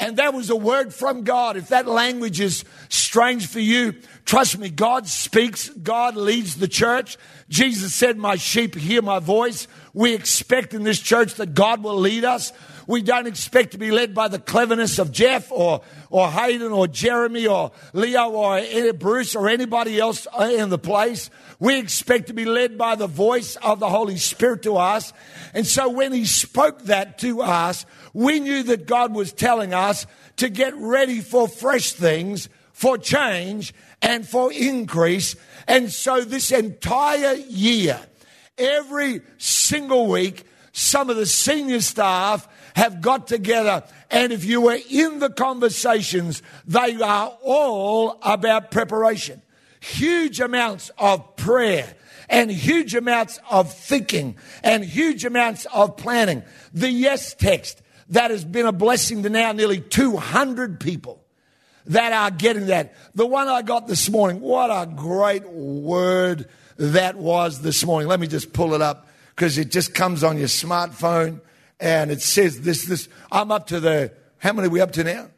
And 0.00 0.16
that 0.18 0.32
was 0.32 0.48
a 0.50 0.56
word 0.56 0.94
from 0.94 1.24
God. 1.24 1.56
If 1.56 1.68
that 1.68 1.86
language 1.86 2.40
is 2.40 2.64
strange 2.88 3.46
for 3.46 3.60
you, 3.60 3.96
trust 4.28 4.58
me, 4.58 4.68
God 4.68 5.06
speaks, 5.06 5.70
God 5.70 6.14
leads 6.14 6.56
the 6.56 6.68
church. 6.68 7.16
Jesus 7.48 7.94
said, 7.94 8.18
My 8.18 8.36
sheep 8.36 8.74
hear 8.74 9.00
my 9.00 9.20
voice. 9.20 9.66
We 9.94 10.14
expect 10.14 10.74
in 10.74 10.82
this 10.82 11.00
church 11.00 11.36
that 11.36 11.54
God 11.54 11.82
will 11.82 11.96
lead 11.96 12.24
us. 12.24 12.52
We 12.86 13.00
don't 13.00 13.26
expect 13.26 13.72
to 13.72 13.78
be 13.78 13.90
led 13.90 14.14
by 14.14 14.28
the 14.28 14.38
cleverness 14.38 14.98
of 14.98 15.12
Geoff 15.12 15.50
or, 15.50 15.80
or 16.10 16.30
Hayden 16.30 16.72
or 16.72 16.86
Jeremy 16.86 17.46
or 17.46 17.72
Leo 17.94 18.30
or 18.30 18.92
Bruce 18.92 19.34
or 19.34 19.48
anybody 19.48 19.98
else 19.98 20.26
in 20.38 20.68
the 20.68 20.78
place. 20.78 21.30
We 21.58 21.78
expect 21.78 22.26
to 22.26 22.34
be 22.34 22.44
led 22.44 22.76
by 22.76 22.96
the 22.96 23.06
voice 23.06 23.56
of 23.56 23.80
the 23.80 23.88
Holy 23.88 24.18
Spirit 24.18 24.62
to 24.64 24.76
us. 24.76 25.14
And 25.54 25.66
so 25.66 25.88
when 25.88 26.12
he 26.12 26.26
spoke 26.26 26.82
that 26.82 27.18
to 27.20 27.40
us, 27.40 27.86
we 28.12 28.40
knew 28.40 28.62
that 28.64 28.86
God 28.86 29.14
was 29.14 29.32
telling 29.32 29.72
us 29.72 30.06
to 30.36 30.50
get 30.50 30.74
ready 30.76 31.20
for 31.20 31.48
fresh 31.48 31.92
things, 31.92 32.50
for 32.72 32.96
change, 32.96 33.74
and 34.02 34.26
for 34.26 34.52
increase. 34.52 35.36
And 35.66 35.90
so 35.92 36.22
this 36.22 36.50
entire 36.50 37.34
year, 37.34 38.00
every 38.56 39.22
single 39.38 40.06
week, 40.06 40.44
some 40.72 41.10
of 41.10 41.16
the 41.16 41.26
senior 41.26 41.80
staff 41.80 42.48
have 42.76 43.00
got 43.00 43.26
together. 43.26 43.84
And 44.10 44.32
if 44.32 44.44
you 44.44 44.60
were 44.60 44.78
in 44.88 45.18
the 45.18 45.30
conversations, 45.30 46.42
they 46.66 47.00
are 47.00 47.36
all 47.42 48.18
about 48.22 48.70
preparation. 48.70 49.42
Huge 49.80 50.40
amounts 50.40 50.90
of 50.98 51.36
prayer 51.36 51.94
and 52.28 52.50
huge 52.50 52.94
amounts 52.94 53.40
of 53.50 53.72
thinking 53.72 54.36
and 54.62 54.84
huge 54.84 55.24
amounts 55.24 55.66
of 55.66 55.96
planning. 55.96 56.42
The 56.72 56.90
yes 56.90 57.34
text 57.34 57.82
that 58.10 58.30
has 58.30 58.44
been 58.44 58.66
a 58.66 58.72
blessing 58.72 59.22
to 59.22 59.30
now 59.30 59.52
nearly 59.52 59.80
200 59.80 60.80
people 60.80 61.22
that 61.88 62.12
are 62.12 62.30
getting 62.30 62.66
that. 62.66 62.94
The 63.14 63.26
one 63.26 63.48
I 63.48 63.62
got 63.62 63.86
this 63.86 64.08
morning, 64.08 64.40
what 64.40 64.70
a 64.70 64.86
great 64.86 65.48
word 65.48 66.48
that 66.76 67.16
was 67.16 67.60
this 67.60 67.84
morning. 67.84 68.08
Let 68.08 68.20
me 68.20 68.26
just 68.26 68.52
pull 68.52 68.74
it 68.74 68.82
up 68.82 69.08
because 69.34 69.58
it 69.58 69.70
just 69.70 69.94
comes 69.94 70.22
on 70.22 70.38
your 70.38 70.48
smartphone 70.48 71.40
and 71.80 72.10
it 72.10 72.22
says 72.22 72.60
this, 72.60 72.84
this. 72.84 73.08
I'm 73.32 73.50
up 73.50 73.68
to 73.68 73.80
the, 73.80 74.12
how 74.38 74.52
many 74.52 74.68
are 74.68 74.70
we 74.70 74.80
up 74.80 74.92
to 74.92 75.04
now? 75.04 75.28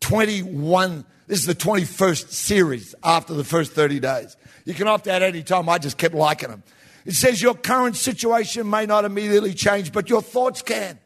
21. 0.00 1.04
This 1.26 1.40
is 1.40 1.46
the 1.46 1.54
21st 1.54 2.30
series 2.30 2.94
after 3.02 3.34
the 3.34 3.44
first 3.44 3.72
30 3.72 4.00
days. 4.00 4.36
You 4.64 4.74
can 4.74 4.88
opt 4.88 5.08
out 5.08 5.22
any 5.22 5.42
time. 5.42 5.68
I 5.68 5.78
just 5.78 5.98
kept 5.98 6.14
liking 6.14 6.50
them. 6.50 6.62
It 7.04 7.14
says 7.14 7.40
your 7.40 7.54
current 7.54 7.96
situation 7.96 8.68
may 8.68 8.86
not 8.86 9.04
immediately 9.04 9.54
change, 9.54 9.92
but 9.92 10.08
your 10.08 10.22
thoughts 10.22 10.62
can. 10.62 10.98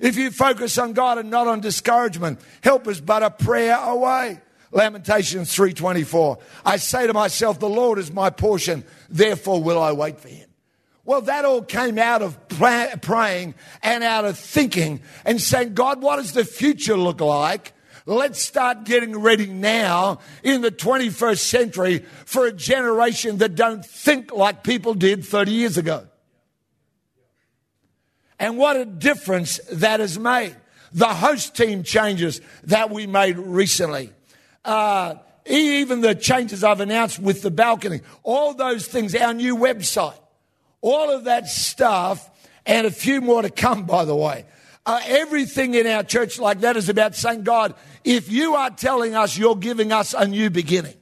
If 0.00 0.16
you 0.16 0.30
focus 0.30 0.78
on 0.78 0.94
God 0.94 1.18
and 1.18 1.30
not 1.30 1.46
on 1.46 1.60
discouragement, 1.60 2.40
help 2.62 2.88
is 2.88 3.00
but 3.00 3.22
a 3.22 3.30
prayer 3.30 3.76
away. 3.76 4.40
Lamentations 4.72 5.54
3:24. 5.54 6.38
I 6.64 6.76
say 6.76 7.06
to 7.06 7.12
myself, 7.12 7.58
the 7.58 7.68
Lord 7.68 7.98
is 7.98 8.12
my 8.12 8.30
portion, 8.30 8.84
therefore 9.08 9.62
will 9.62 9.80
I 9.80 9.92
wait 9.92 10.20
for 10.20 10.28
him. 10.28 10.48
Well, 11.04 11.22
that 11.22 11.44
all 11.44 11.62
came 11.62 11.98
out 11.98 12.22
of 12.22 12.38
praying 12.48 13.54
and 13.82 14.04
out 14.04 14.24
of 14.24 14.38
thinking 14.38 15.00
and 15.24 15.40
saying, 15.40 15.74
God, 15.74 16.02
what 16.02 16.16
does 16.16 16.32
the 16.32 16.44
future 16.44 16.96
look 16.96 17.20
like? 17.20 17.72
Let's 18.06 18.40
start 18.40 18.84
getting 18.84 19.18
ready 19.18 19.46
now 19.46 20.20
in 20.42 20.60
the 20.60 20.70
21st 20.70 21.38
century 21.38 22.04
for 22.24 22.46
a 22.46 22.52
generation 22.52 23.38
that 23.38 23.56
don't 23.56 23.84
think 23.84 24.32
like 24.32 24.62
people 24.62 24.94
did 24.94 25.24
30 25.24 25.50
years 25.50 25.76
ago. 25.76 26.06
And 28.40 28.56
what 28.56 28.76
a 28.76 28.86
difference 28.86 29.60
that 29.70 30.00
has 30.00 30.18
made. 30.18 30.56
The 30.92 31.06
host 31.06 31.54
team 31.54 31.84
changes 31.84 32.40
that 32.64 32.90
we 32.90 33.06
made 33.06 33.38
recently. 33.38 34.12
Uh, 34.64 35.16
even 35.44 36.00
the 36.00 36.14
changes 36.14 36.64
I've 36.64 36.80
announced 36.80 37.18
with 37.18 37.42
the 37.42 37.50
balcony, 37.50 38.00
all 38.22 38.54
those 38.54 38.86
things, 38.86 39.14
our 39.14 39.34
new 39.34 39.56
website. 39.56 40.18
All 40.80 41.10
of 41.10 41.24
that 41.24 41.48
stuff, 41.48 42.30
and 42.64 42.86
a 42.86 42.90
few 42.90 43.20
more 43.20 43.42
to 43.42 43.50
come, 43.50 43.84
by 43.84 44.06
the 44.06 44.16
way. 44.16 44.46
Uh, 44.86 45.00
everything 45.04 45.74
in 45.74 45.86
our 45.86 46.02
church 46.02 46.38
like 46.38 46.60
that 46.60 46.78
is 46.78 46.88
about 46.88 47.14
saying, 47.14 47.42
God, 47.42 47.74
if 48.04 48.32
you 48.32 48.54
are 48.54 48.70
telling 48.70 49.14
us 49.14 49.36
you're 49.36 49.56
giving 49.56 49.92
us 49.92 50.14
a 50.14 50.26
new 50.26 50.48
beginning, 50.48 50.96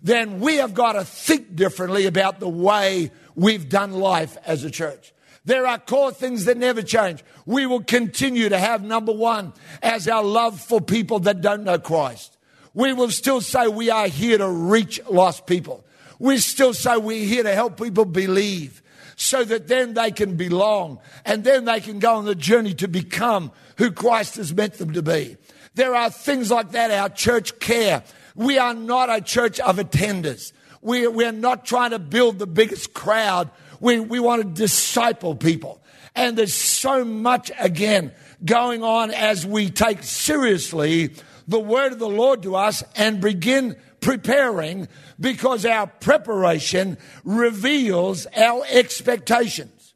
then 0.00 0.38
we 0.38 0.56
have 0.56 0.74
got 0.74 0.92
to 0.92 1.04
think 1.04 1.56
differently 1.56 2.06
about 2.06 2.38
the 2.38 2.48
way 2.48 3.10
we've 3.34 3.68
done 3.68 3.92
life 3.92 4.36
as 4.46 4.62
a 4.62 4.70
church. 4.70 5.12
There 5.44 5.66
are 5.66 5.78
core 5.78 6.12
things 6.12 6.44
that 6.44 6.56
never 6.56 6.82
change. 6.82 7.24
We 7.46 7.66
will 7.66 7.82
continue 7.82 8.48
to 8.48 8.58
have 8.58 8.82
number 8.82 9.12
one 9.12 9.52
as 9.82 10.06
our 10.06 10.22
love 10.22 10.60
for 10.60 10.80
people 10.80 11.20
that 11.20 11.40
don't 11.40 11.64
know 11.64 11.78
Christ. 11.78 12.36
We 12.74 12.92
will 12.92 13.10
still 13.10 13.40
say 13.40 13.66
we 13.66 13.90
are 13.90 14.06
here 14.06 14.38
to 14.38 14.48
reach 14.48 15.00
lost 15.10 15.46
people. 15.46 15.84
We 16.18 16.38
still 16.38 16.72
say 16.72 16.96
we're 16.96 17.26
here 17.26 17.42
to 17.42 17.54
help 17.54 17.80
people 17.80 18.04
believe 18.04 18.82
so 19.16 19.44
that 19.44 19.68
then 19.68 19.94
they 19.94 20.10
can 20.10 20.36
belong 20.36 21.00
and 21.24 21.44
then 21.44 21.64
they 21.64 21.80
can 21.80 21.98
go 21.98 22.14
on 22.14 22.24
the 22.24 22.34
journey 22.34 22.74
to 22.74 22.88
become 22.88 23.52
who 23.76 23.90
Christ 23.90 24.36
has 24.36 24.54
meant 24.54 24.74
them 24.74 24.92
to 24.92 25.02
be. 25.02 25.36
There 25.74 25.94
are 25.94 26.10
things 26.10 26.50
like 26.50 26.70
that, 26.72 26.90
our 26.90 27.08
church 27.08 27.58
care. 27.58 28.04
We 28.34 28.58
are 28.58 28.74
not 28.74 29.14
a 29.14 29.20
church 29.20 29.58
of 29.60 29.76
attenders. 29.76 30.52
We, 30.80 31.06
we 31.06 31.24
are 31.24 31.32
not 31.32 31.64
trying 31.64 31.90
to 31.90 31.98
build 31.98 32.38
the 32.38 32.46
biggest 32.46 32.94
crowd. 32.94 33.50
We, 33.82 33.98
we 33.98 34.20
want 34.20 34.42
to 34.42 34.48
disciple 34.48 35.34
people. 35.34 35.82
And 36.14 36.38
there's 36.38 36.54
so 36.54 37.04
much, 37.04 37.50
again, 37.58 38.12
going 38.44 38.84
on 38.84 39.10
as 39.10 39.44
we 39.44 39.70
take 39.70 40.04
seriously 40.04 41.14
the 41.48 41.58
word 41.58 41.92
of 41.92 41.98
the 41.98 42.08
Lord 42.08 42.44
to 42.44 42.54
us 42.54 42.84
and 42.94 43.20
begin 43.20 43.74
preparing 44.00 44.86
because 45.18 45.66
our 45.66 45.88
preparation 45.88 46.96
reveals 47.24 48.26
our 48.36 48.64
expectations. 48.70 49.94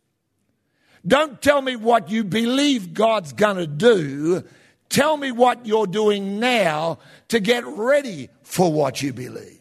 Don't 1.07 1.41
tell 1.41 1.63
me 1.63 1.77
what 1.77 2.11
you 2.11 2.25
believe 2.25 2.93
God's 2.93 3.33
going 3.35 3.57
to 3.57 3.69
do. 3.69 4.43
Tell 4.89 5.17
me 5.17 5.31
what 5.31 5.65
you're 5.65 5.87
doing 5.87 6.41
now 6.41 6.99
to 7.29 7.39
get 7.39 7.65
ready 7.65 8.31
for 8.43 8.73
what 8.73 9.01
you 9.01 9.13
believe. 9.13 9.61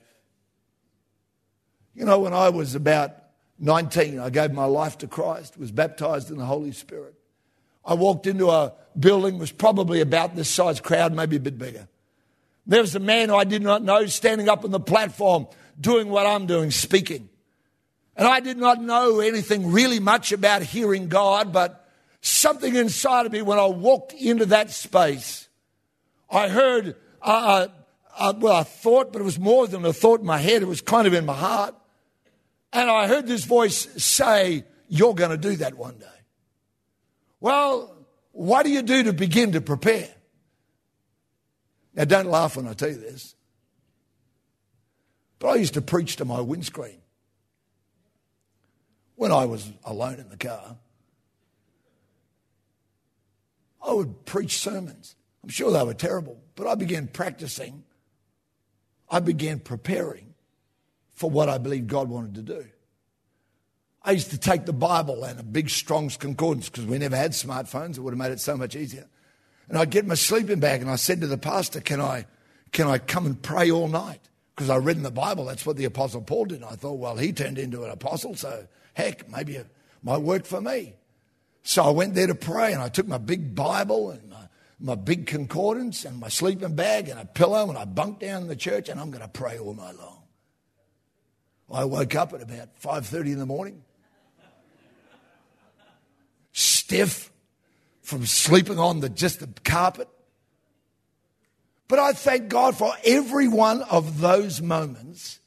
You 1.94 2.06
know, 2.06 2.20
when 2.20 2.34
I 2.34 2.50
was 2.50 2.74
about 2.74 3.25
19, 3.60 4.20
I 4.20 4.30
gave 4.30 4.52
my 4.52 4.66
life 4.66 4.98
to 5.00 5.08
Christ, 5.08 5.58
was 5.58 5.72
baptized 5.72 6.30
in 6.30 6.38
the 6.38 6.46
Holy 6.46 6.72
Spirit. 6.72 7.16
I 7.86 7.94
walked 7.94 8.28
into 8.28 8.50
a 8.50 8.74
building, 8.98 9.38
was 9.38 9.52
probably 9.52 10.02
about 10.02 10.36
this 10.36 10.50
size 10.50 10.82
crowd, 10.82 11.14
maybe 11.14 11.36
a 11.36 11.40
bit 11.40 11.58
bigger. 11.58 11.88
There 12.68 12.82
was 12.82 12.96
a 12.96 13.00
man 13.00 13.30
I 13.30 13.44
did 13.44 13.62
not 13.62 13.84
know 13.84 14.08
standing 14.08 14.50
up 14.50 14.66
on 14.66 14.72
the 14.72 14.80
platform 14.80 15.48
doing 15.80 16.10
what 16.10 16.26
I'm 16.26 16.48
doing, 16.48 16.72
speaking. 16.72 17.30
And 18.16 18.28
I 18.28 18.40
did 18.40 18.58
not 18.58 18.82
know 18.82 19.20
anything 19.20 19.72
really 19.72 20.00
much 20.00 20.32
about 20.32 20.64
hearing 20.64 21.08
God, 21.10 21.54
but 21.54 21.88
something 22.22 22.76
inside 22.76 23.26
of 23.26 23.32
me 23.32 23.42
when 23.42 23.60
I 23.60 23.68
walked 23.68 24.14
into 24.14 24.48
that 24.48 24.72
space, 24.72 25.48
I 26.30 26.48
heard, 26.48 26.96
uh, 27.22 27.26
uh, 27.26 27.68
uh, 28.18 28.34
well, 28.38 28.56
I 28.56 28.64
thought, 28.64 29.14
but 29.14 29.22
it 29.22 29.26
was 29.26 29.38
more 29.38 29.68
than 29.68 29.86
a 29.86 29.94
thought 29.94 30.22
in 30.22 30.26
my 30.26 30.38
head, 30.38 30.62
it 30.62 30.68
was 30.68 30.82
kind 30.82 31.06
of 31.06 31.14
in 31.14 31.26
my 31.26 31.34
heart. 31.34 31.76
And 32.76 32.92
I 32.92 33.08
heard 33.08 33.26
this 33.26 33.46
voice 33.46 33.88
say, 34.04 34.66
You're 34.90 35.16
going 35.16 35.32
to 35.32 35.38
do 35.38 35.56
that 35.58 35.76
one 35.76 35.98
day. 35.98 36.06
Well, 37.40 37.96
what 38.34 38.64
do 38.64 38.70
you 38.70 38.82
do 38.82 39.04
to 39.04 39.14
begin 39.14 39.54
to 39.54 39.62
prepare? 39.62 40.10
Now, 41.94 42.04
don't 42.04 42.28
laugh 42.28 42.58
when 42.58 42.68
I 42.68 42.74
tell 42.74 42.90
you 42.90 43.00
this. 43.00 43.34
But 45.40 45.48
I 45.52 45.56
used 45.56 45.76
to 45.76 45.82
preach 45.82 46.18
to 46.18 46.26
my 46.26 46.42
windscreen 46.42 46.98
when 49.16 49.32
I 49.32 49.46
was 49.46 49.72
alone 49.86 50.20
in 50.20 50.28
the 50.28 50.38
car. 50.38 50.76
I 53.82 53.94
would 53.94 54.26
preach 54.26 54.58
sermons. 54.58 55.16
I'm 55.44 55.50
sure 55.50 55.72
they 55.72 55.84
were 55.84 55.94
terrible, 55.94 56.42
but 56.56 56.68
I 56.68 56.76
began 56.76 57.08
practicing. 57.08 57.86
I 59.10 59.22
began 59.22 59.60
preparing 59.60 60.35
for 61.16 61.30
what 61.30 61.50
I 61.50 61.58
believed 61.58 61.88
God 61.88 62.10
wanted 62.10 62.36
to 62.36 62.42
do. 62.42 62.66
I 64.04 64.12
used 64.12 64.30
to 64.30 64.38
take 64.38 64.66
the 64.66 64.74
Bible 64.74 65.24
and 65.24 65.40
a 65.40 65.44
big 65.44 65.70
Strong's 65.70 66.16
Concordance 66.16 66.70
because 66.70 66.86
we 66.86 67.00
never 67.00 67.16
had 67.16 67.32
smartphones. 67.32 67.98
It 67.98 68.02
would 68.02 68.14
have 68.14 68.20
made 68.20 68.32
it 68.32 68.40
so 68.40 68.56
much 68.56 68.76
easier. 68.76 69.08
And 69.68 69.80
I'd 69.80 69.90
get 69.90 70.06
my 70.06 70.14
sleeping 70.14 70.60
bag 70.60 70.82
and 70.82 70.92
I 70.92 70.96
said 70.96 71.22
to 71.22 71.28
the 71.28 71.40
pastor, 71.40 71.82
Can 71.82 72.00
I, 72.00 72.28
can 72.72 72.88
I 72.88 73.00
come 73.00 73.26
and 73.26 73.42
pray 73.42 73.72
all 73.72 73.88
night? 73.88 74.22
Because 74.56 74.70
I 74.70 74.78
read 74.78 74.98
in 74.98 75.04
the 75.04 75.10
Bible 75.10 75.46
that's 75.46 75.66
what 75.66 75.76
the 75.76 75.86
Apostle 75.86 76.22
Paul 76.22 76.46
did. 76.46 76.62
And 76.62 76.66
I 76.66 76.76
thought, 76.76 77.00
well, 77.00 77.18
he 77.18 77.34
turned 77.34 77.58
into 77.58 77.84
an 77.84 77.90
apostle, 77.90 78.36
so 78.36 78.68
heck, 78.94 79.30
maybe 79.30 79.56
it 79.56 79.68
might 80.04 80.22
work 80.22 80.46
for 80.46 80.62
me. 80.62 80.94
So 81.64 81.84
I 81.84 81.90
went 81.90 82.14
there 82.14 82.28
to 82.28 82.36
pray 82.36 82.74
and 82.74 82.82
I 82.82 82.90
took 82.90 83.08
my 83.08 83.18
big 83.18 83.56
Bible 83.56 84.12
and 84.12 84.30
my, 84.30 84.48
my 84.80 84.96
big 84.96 85.26
concordance 85.26 86.06
and 86.06 86.20
my 86.20 86.28
sleeping 86.28 86.76
bag 86.76 87.10
and 87.10 87.20
a 87.20 87.26
pillow 87.26 87.70
and 87.70 87.78
I 87.78 87.86
bunked 87.86 88.20
down 88.20 88.44
in 88.44 88.48
the 88.48 88.56
church 88.56 88.88
and 88.88 89.00
I'm 89.00 89.10
going 89.10 89.24
to 89.24 89.28
pray 89.28 89.58
all 89.58 89.74
night 89.74 89.98
long. 89.98 90.25
I 91.72 91.86
woke 91.86 92.16
up 92.16 92.34
at 92.34 92.42
about 92.42 92.80
5.30 92.80 93.34
in 93.34 93.40
the 93.40 93.46
morning, 93.46 93.82
stiff 96.52 97.32
from 98.02 98.26
sleeping 98.26 98.78
on 98.78 99.00
the, 99.00 99.10
just 99.10 99.40
the 99.40 99.50
carpet. 99.64 100.08
But 101.88 102.00
I 102.00 102.14
thank 102.14 102.50
God 102.50 102.78
for 102.78 102.94
every 103.04 103.48
one 103.48 103.82
of 103.84 104.20
those 104.20 104.62
moments 104.62 105.40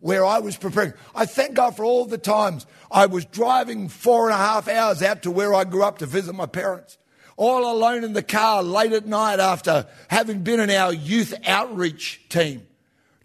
where 0.00 0.24
I 0.24 0.40
was 0.40 0.56
preparing. 0.56 0.94
I 1.14 1.26
thank 1.26 1.54
God 1.54 1.76
for 1.76 1.84
all 1.84 2.04
the 2.06 2.18
times 2.18 2.66
I 2.90 3.06
was 3.06 3.24
driving 3.24 3.88
four 3.88 4.28
and 4.28 4.34
a 4.34 4.38
half 4.38 4.66
hours 4.66 5.00
out 5.00 5.22
to 5.22 5.30
where 5.30 5.54
I 5.54 5.62
grew 5.62 5.84
up 5.84 5.98
to 5.98 6.06
visit 6.06 6.34
my 6.34 6.46
parents. 6.46 6.98
All 7.36 7.72
alone 7.72 8.02
in 8.04 8.12
the 8.12 8.22
car 8.22 8.62
late 8.62 8.92
at 8.92 9.06
night 9.06 9.38
after 9.38 9.86
having 10.08 10.42
been 10.42 10.60
in 10.60 10.70
our 10.70 10.92
youth 10.92 11.34
outreach 11.46 12.20
team 12.28 12.66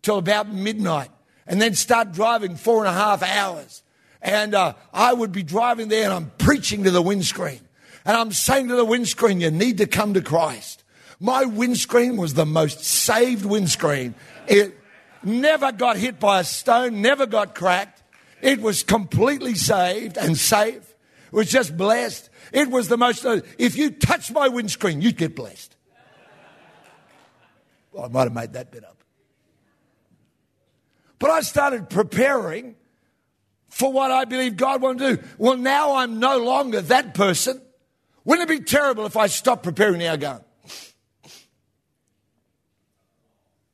till 0.01 0.17
about 0.17 0.49
midnight 0.49 1.09
and 1.47 1.61
then 1.61 1.73
start 1.73 2.11
driving 2.11 2.55
four 2.55 2.79
and 2.79 2.87
a 2.87 2.93
half 2.93 3.23
hours. 3.23 3.83
And 4.21 4.53
uh, 4.53 4.73
I 4.93 5.13
would 5.13 5.31
be 5.31 5.43
driving 5.43 5.87
there 5.87 6.05
and 6.05 6.13
I'm 6.13 6.31
preaching 6.37 6.83
to 6.83 6.91
the 6.91 7.01
windscreen. 7.01 7.61
And 8.05 8.15
I'm 8.15 8.31
saying 8.31 8.67
to 8.69 8.75
the 8.75 8.85
windscreen, 8.85 9.41
you 9.41 9.51
need 9.51 9.77
to 9.79 9.87
come 9.87 10.13
to 10.13 10.21
Christ. 10.21 10.83
My 11.19 11.45
windscreen 11.45 12.17
was 12.17 12.33
the 12.33 12.45
most 12.45 12.83
saved 12.83 13.45
windscreen. 13.45 14.15
It 14.47 14.77
never 15.23 15.71
got 15.71 15.97
hit 15.97 16.19
by 16.19 16.41
a 16.41 16.43
stone, 16.43 17.01
never 17.01 17.25
got 17.25 17.55
cracked. 17.55 18.03
It 18.41 18.61
was 18.61 18.83
completely 18.83 19.55
saved 19.55 20.17
and 20.17 20.37
safe. 20.37 20.95
It 21.25 21.33
was 21.33 21.49
just 21.49 21.75
blessed. 21.75 22.29
It 22.53 22.69
was 22.69 22.87
the 22.87 22.97
most, 22.97 23.25
uh, 23.25 23.41
if 23.57 23.77
you 23.77 23.91
touch 23.91 24.31
my 24.31 24.47
windscreen, 24.47 25.01
you'd 25.01 25.17
get 25.17 25.35
blessed. 25.35 25.75
Well, 27.91 28.05
I 28.05 28.07
might 28.09 28.23
have 28.23 28.33
made 28.33 28.53
that 28.53 28.71
bit 28.71 28.85
up. 28.85 28.96
But 31.19 31.29
I 31.31 31.41
started 31.41 31.89
preparing 31.89 32.75
for 33.69 33.91
what 33.91 34.11
I 34.11 34.25
believe 34.25 34.57
God 34.57 34.81
wanted 34.81 34.99
to 34.99 35.15
do. 35.17 35.27
Well, 35.37 35.57
now 35.57 35.95
I'm 35.95 36.19
no 36.19 36.37
longer 36.37 36.81
that 36.81 37.13
person. 37.13 37.61
Wouldn't 38.23 38.49
it 38.49 38.59
be 38.59 38.63
terrible 38.63 39.05
if 39.05 39.15
I 39.17 39.27
stopped 39.27 39.63
preparing 39.63 39.99
now 39.99 40.15
going? 40.15 40.43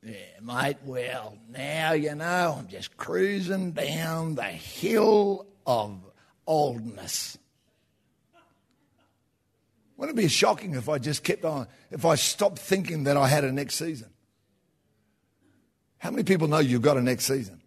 Yeah, 0.04 0.16
mate, 0.42 0.78
well, 0.84 1.38
now 1.50 1.94
you 1.94 2.14
know 2.14 2.58
I'm 2.60 2.68
just 2.68 2.98
cruising 2.98 3.72
down 3.72 4.36
the 4.36 4.44
hill 4.44 5.48
of 5.66 5.98
oldness. 6.46 7.38
Wouldn't 9.96 10.18
it 10.18 10.22
be 10.22 10.28
shocking 10.28 10.76
if 10.76 10.90
I 10.90 10.98
just 10.98 11.24
kept 11.24 11.46
on, 11.46 11.68
if 11.90 12.04
I 12.04 12.16
stopped 12.16 12.60
thinking 12.60 13.06
that 13.06 13.16
I 13.16 13.28
had 13.28 13.46
a 13.46 13.52
next 13.52 13.76
season? 13.76 14.13
How 16.04 16.12
many 16.12 16.24
people 16.24 16.50
know 16.50 16.60
you've 16.60 16.82
got 16.82 16.98
a 16.98 17.02
next 17.02 17.24
season? 17.24 17.62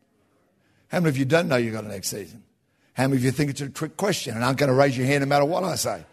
How 0.88 1.00
many 1.00 1.08
of 1.08 1.16
you 1.16 1.24
don't 1.24 1.48
know 1.48 1.56
you've 1.56 1.72
got 1.72 1.86
a 1.86 1.88
next 1.88 2.08
season? 2.08 2.42
How 2.92 3.04
many 3.04 3.16
of 3.16 3.24
you 3.24 3.30
think 3.30 3.48
it's 3.48 3.62
a 3.62 3.70
trick 3.70 3.96
question 3.96 4.34
and 4.34 4.44
aren't 4.44 4.58
going 4.58 4.68
to 4.68 4.74
raise 4.74 4.94
your 4.94 5.06
hand 5.06 5.22
no 5.22 5.26
matter 5.26 5.46
what 5.46 5.64
I 5.64 5.74
say? 5.76 6.04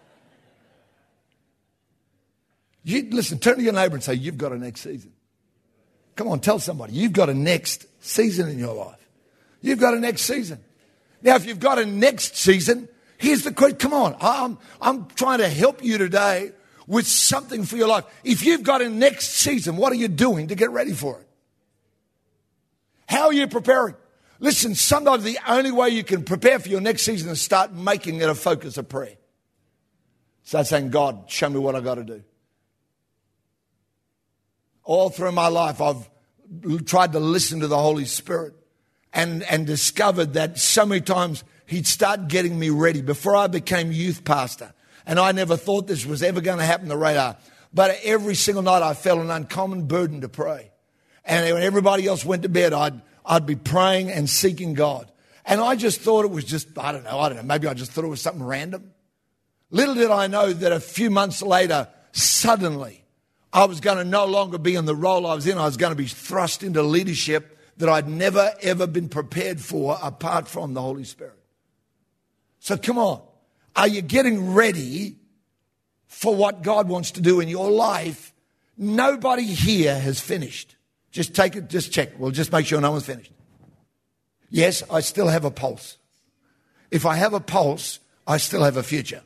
You, 2.85 3.09
listen, 3.11 3.39
turn 3.39 3.57
to 3.57 3.61
your 3.61 3.73
neighbor 3.73 3.95
and 3.95 4.03
say, 4.03 4.13
You've 4.13 4.37
got 4.37 4.53
a 4.53 4.57
next 4.57 4.79
season. 4.79 5.11
Come 6.15 6.29
on, 6.29 6.39
tell 6.39 6.59
somebody, 6.59 6.93
you've 6.93 7.11
got 7.11 7.29
a 7.29 7.33
next 7.33 7.87
season 7.99 8.47
in 8.47 8.57
your 8.57 8.73
life. 8.73 9.05
You've 9.59 9.79
got 9.79 9.93
a 9.93 9.99
next 9.99 10.21
season. 10.21 10.59
Now, 11.21 11.35
if 11.35 11.45
you've 11.45 11.59
got 11.59 11.77
a 11.77 11.85
next 11.85 12.37
season, 12.37 12.87
here's 13.17 13.43
the 13.43 13.51
question. 13.51 13.79
Come 13.79 13.93
on, 13.93 14.15
I'm, 14.21 14.57
I'm 14.79 15.07
trying 15.07 15.39
to 15.39 15.49
help 15.49 15.83
you 15.83 15.97
today 15.97 16.53
with 16.87 17.05
something 17.05 17.65
for 17.65 17.75
your 17.75 17.89
life. 17.89 18.05
If 18.23 18.45
you've 18.45 18.63
got 18.63 18.81
a 18.81 18.87
next 18.87 19.31
season, 19.31 19.75
what 19.75 19.91
are 19.91 19.95
you 19.95 20.07
doing 20.07 20.47
to 20.47 20.55
get 20.55 20.71
ready 20.71 20.93
for 20.93 21.19
it? 21.19 21.27
How 23.13 23.27
are 23.27 23.33
you 23.33 23.45
preparing? 23.45 23.93
Listen, 24.39 24.73
sometimes 24.73 25.23
the 25.23 25.37
only 25.47 25.71
way 25.71 25.89
you 25.89 26.03
can 26.03 26.23
prepare 26.23 26.57
for 26.57 26.67
your 26.67 26.81
next 26.81 27.03
season 27.03 27.29
is 27.29 27.39
start 27.39 27.71
making 27.71 28.21
it 28.21 28.27
a 28.27 28.33
focus 28.33 28.75
of 28.77 28.89
prayer. 28.89 29.17
Start 30.41 30.65
saying, 30.65 30.89
God, 30.89 31.25
show 31.29 31.47
me 31.47 31.59
what 31.59 31.75
I 31.75 31.81
got 31.81 31.95
to 31.95 32.03
do. 32.03 32.23
All 34.83 35.11
through 35.11 35.31
my 35.31 35.47
life, 35.47 35.79
I've 35.79 36.09
tried 36.85 37.11
to 37.11 37.19
listen 37.19 37.59
to 37.59 37.67
the 37.67 37.77
Holy 37.77 38.05
Spirit 38.05 38.55
and, 39.13 39.43
and 39.43 39.67
discovered 39.67 40.33
that 40.33 40.57
so 40.57 40.83
many 40.83 41.01
times 41.01 41.43
He'd 41.67 41.85
start 41.85 42.29
getting 42.29 42.57
me 42.57 42.71
ready 42.71 43.03
before 43.03 43.35
I 43.35 43.45
became 43.45 43.91
youth 43.91 44.25
pastor. 44.25 44.73
And 45.05 45.19
I 45.19 45.33
never 45.33 45.55
thought 45.55 45.85
this 45.85 46.03
was 46.03 46.23
ever 46.23 46.41
going 46.41 46.57
to 46.57 46.65
happen 46.65 46.87
the 46.87 46.97
radar. 46.97 47.37
But 47.71 47.99
every 48.03 48.33
single 48.33 48.63
night 48.63 48.81
I 48.81 48.95
felt 48.95 49.19
an 49.19 49.29
uncommon 49.29 49.85
burden 49.85 50.21
to 50.21 50.29
pray. 50.29 50.72
And 51.25 51.53
when 51.53 51.63
everybody 51.63 52.07
else 52.07 52.25
went 52.25 52.43
to 52.43 52.49
bed, 52.49 52.73
I'd, 52.73 53.01
I'd 53.25 53.45
be 53.45 53.55
praying 53.55 54.11
and 54.11 54.29
seeking 54.29 54.73
God. 54.73 55.09
And 55.45 55.59
I 55.61 55.75
just 55.75 56.01
thought 56.01 56.25
it 56.25 56.31
was 56.31 56.45
just, 56.45 56.77
I 56.77 56.91
don't 56.91 57.03
know, 57.03 57.19
I 57.19 57.29
don't 57.29 57.37
know, 57.37 57.43
maybe 57.43 57.67
I 57.67 57.73
just 57.73 57.91
thought 57.91 58.03
it 58.03 58.09
was 58.09 58.21
something 58.21 58.43
random. 58.43 58.91
Little 59.71 59.95
did 59.95 60.11
I 60.11 60.27
know 60.27 60.53
that 60.53 60.71
a 60.71 60.79
few 60.79 61.09
months 61.09 61.41
later, 61.41 61.87
suddenly, 62.11 63.03
I 63.51 63.65
was 63.65 63.79
going 63.79 63.97
to 63.97 64.03
no 64.03 64.25
longer 64.25 64.57
be 64.57 64.75
in 64.75 64.85
the 64.85 64.95
role 64.95 65.27
I 65.27 65.35
was 65.35 65.47
in. 65.47 65.57
I 65.57 65.65
was 65.65 65.77
going 65.77 65.91
to 65.91 65.97
be 65.97 66.07
thrust 66.07 66.63
into 66.63 66.81
leadership 66.81 67.57
that 67.77 67.89
I'd 67.89 68.07
never, 68.07 68.53
ever 68.61 68.87
been 68.87 69.09
prepared 69.09 69.59
for 69.59 69.97
apart 70.01 70.47
from 70.47 70.73
the 70.73 70.81
Holy 70.81 71.03
Spirit. 71.03 71.39
So 72.59 72.77
come 72.77 72.97
on. 72.97 73.21
Are 73.75 73.87
you 73.87 74.01
getting 74.01 74.53
ready 74.53 75.17
for 76.07 76.35
what 76.35 76.61
God 76.61 76.87
wants 76.87 77.11
to 77.11 77.21
do 77.21 77.39
in 77.39 77.47
your 77.47 77.69
life? 77.69 78.33
Nobody 78.77 79.45
here 79.45 79.99
has 79.99 80.19
finished. 80.19 80.75
Just 81.13 81.35
take 81.35 81.55
it, 81.55 81.69
just 81.69 81.91
check. 81.91 82.09
We'll 82.17 82.31
just 82.31 82.51
make 82.51 82.65
sure 82.65 82.81
no 82.81 82.91
one's 82.91 83.05
finished. 83.05 83.31
Yes, 84.49 84.83
I 84.91 84.99
still 84.99 85.27
have 85.27 85.45
a 85.45 85.51
pulse. 85.51 85.97
If 86.89 87.05
I 87.05 87.15
have 87.15 87.33
a 87.33 87.39
pulse, 87.39 87.99
I 88.25 88.37
still 88.37 88.63
have 88.63 88.77
a 88.77 88.83
future. 88.83 89.21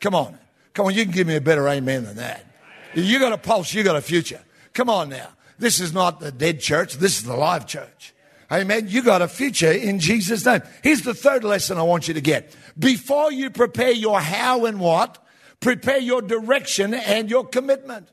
Come 0.00 0.14
on. 0.14 0.38
Come 0.72 0.86
on, 0.86 0.94
you 0.94 1.04
can 1.04 1.12
give 1.12 1.26
me 1.26 1.36
a 1.36 1.40
better 1.42 1.68
amen 1.68 2.04
than 2.04 2.16
that. 2.16 2.46
You 2.94 3.18
got 3.18 3.32
a 3.32 3.38
pulse, 3.38 3.74
you 3.74 3.82
got 3.82 3.96
a 3.96 4.00
future. 4.00 4.40
Come 4.72 4.88
on 4.88 5.10
now. 5.10 5.28
This 5.58 5.78
is 5.78 5.92
not 5.92 6.20
the 6.20 6.32
dead 6.32 6.60
church, 6.60 6.94
this 6.94 7.18
is 7.18 7.24
the 7.24 7.36
live 7.36 7.66
church. 7.66 8.14
Amen. 8.50 8.86
You 8.88 9.02
got 9.02 9.22
a 9.22 9.28
future 9.28 9.72
in 9.72 9.98
Jesus' 9.98 10.44
name. 10.44 10.62
Here's 10.82 11.02
the 11.02 11.14
third 11.14 11.44
lesson 11.44 11.78
I 11.78 11.82
want 11.82 12.08
you 12.08 12.14
to 12.14 12.20
get. 12.20 12.54
Before 12.78 13.30
you 13.32 13.48
prepare 13.50 13.92
your 13.92 14.20
how 14.20 14.66
and 14.66 14.78
what, 14.80 15.24
prepare 15.60 15.98
your 15.98 16.20
direction 16.20 16.92
and 16.92 17.30
your 17.30 17.46
commitment. 17.46 18.08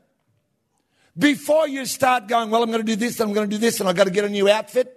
Before 1.20 1.68
you 1.68 1.84
start 1.84 2.28
going, 2.28 2.48
well, 2.48 2.62
I'm 2.62 2.70
going 2.70 2.80
to 2.80 2.86
do 2.86 2.96
this, 2.96 3.20
and 3.20 3.28
I'm 3.28 3.34
going 3.34 3.50
to 3.50 3.54
do 3.54 3.60
this, 3.60 3.78
and 3.78 3.88
I've 3.88 3.94
got 3.94 4.04
to 4.04 4.10
get 4.10 4.24
a 4.24 4.28
new 4.30 4.48
outfit. 4.48 4.96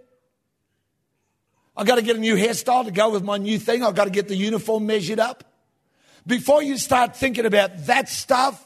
I've 1.76 1.86
got 1.86 1.96
to 1.96 2.02
get 2.02 2.16
a 2.16 2.20
new 2.20 2.36
hairstyle 2.36 2.86
to 2.86 2.92
go 2.92 3.10
with 3.10 3.24
my 3.24 3.38
new 3.38 3.60
thing. 3.60 3.84
I've 3.84 3.96
got 3.96 4.06
to 4.06 4.10
get 4.10 4.30
the 4.30 4.36
uniform 4.36 4.86
measured 4.86 5.20
up. 5.20 5.44
Before 6.26 6.64
you 6.64 6.78
start 6.78 7.18
thinking 7.18 7.46
about 7.46 7.88
that 7.88 8.08
stuff, 8.08 8.66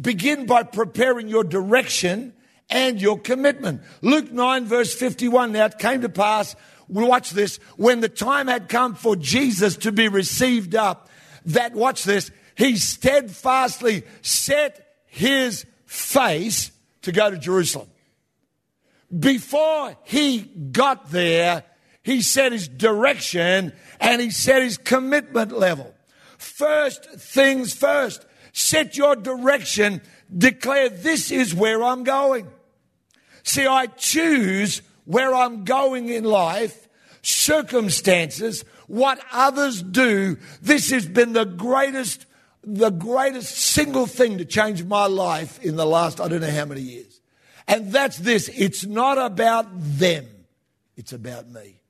begin 0.00 0.46
by 0.46 0.62
preparing 0.62 1.28
your 1.28 1.44
direction 1.44 2.32
and 2.70 2.98
your 2.98 3.18
commitment. 3.18 3.82
Luke 4.00 4.32
9, 4.32 4.64
verse 4.64 4.94
51. 4.94 5.52
Now 5.52 5.66
it 5.66 5.78
came 5.78 6.00
to 6.00 6.08
pass, 6.08 6.56
watch 6.88 7.30
this, 7.30 7.58
when 7.76 8.00
the 8.00 8.08
time 8.08 8.48
had 8.48 8.70
come 8.70 8.94
for 8.94 9.16
Jesus 9.16 9.76
to 9.78 9.92
be 9.92 10.08
received 10.08 10.74
up, 10.74 11.10
that, 11.44 11.74
watch 11.74 12.04
this, 12.04 12.30
he 12.56 12.78
steadfastly 12.78 14.04
set 14.22 14.94
his 15.08 15.66
face 15.94 16.72
to 17.02 17.12
go 17.12 17.30
to 17.30 17.38
Jerusalem. 17.38 17.88
Before 19.16 19.96
he 20.04 20.40
got 20.40 21.10
there, 21.10 21.64
he 22.02 22.20
set 22.20 22.52
his 22.52 22.68
direction 22.68 23.72
and 24.00 24.20
he 24.20 24.30
set 24.30 24.62
his 24.62 24.76
commitment 24.76 25.52
level. 25.52 25.94
First 26.36 27.08
things 27.12 27.72
first. 27.72 28.26
Set 28.52 28.96
your 28.96 29.16
direction, 29.16 30.00
declare 30.36 30.88
this 30.88 31.32
is 31.32 31.54
where 31.54 31.82
I'm 31.82 32.04
going. 32.04 32.46
See, 33.42 33.66
I 33.66 33.86
choose 33.86 34.80
where 35.04 35.34
I'm 35.34 35.64
going 35.64 36.08
in 36.08 36.24
life, 36.24 36.88
circumstances, 37.22 38.64
what 38.86 39.20
others 39.32 39.82
do. 39.82 40.38
This 40.62 40.90
has 40.90 41.06
been 41.06 41.32
the 41.32 41.44
greatest, 41.44 42.26
the 42.66 42.90
greatest 42.90 43.56
single 43.56 44.06
thing 44.06 44.38
to 44.38 44.44
change 44.44 44.84
my 44.84 45.06
life 45.06 45.62
in 45.62 45.76
the 45.76 45.86
last, 45.86 46.20
I 46.20 46.28
don't 46.28 46.40
know 46.40 46.50
how 46.50 46.64
many 46.64 46.80
years. 46.80 47.20
And 47.66 47.92
that's 47.92 48.18
this. 48.18 48.48
It's 48.48 48.84
not 48.84 49.18
about 49.18 49.66
them. 49.72 50.26
It's 50.96 51.12
about 51.12 51.48
me. 51.48 51.80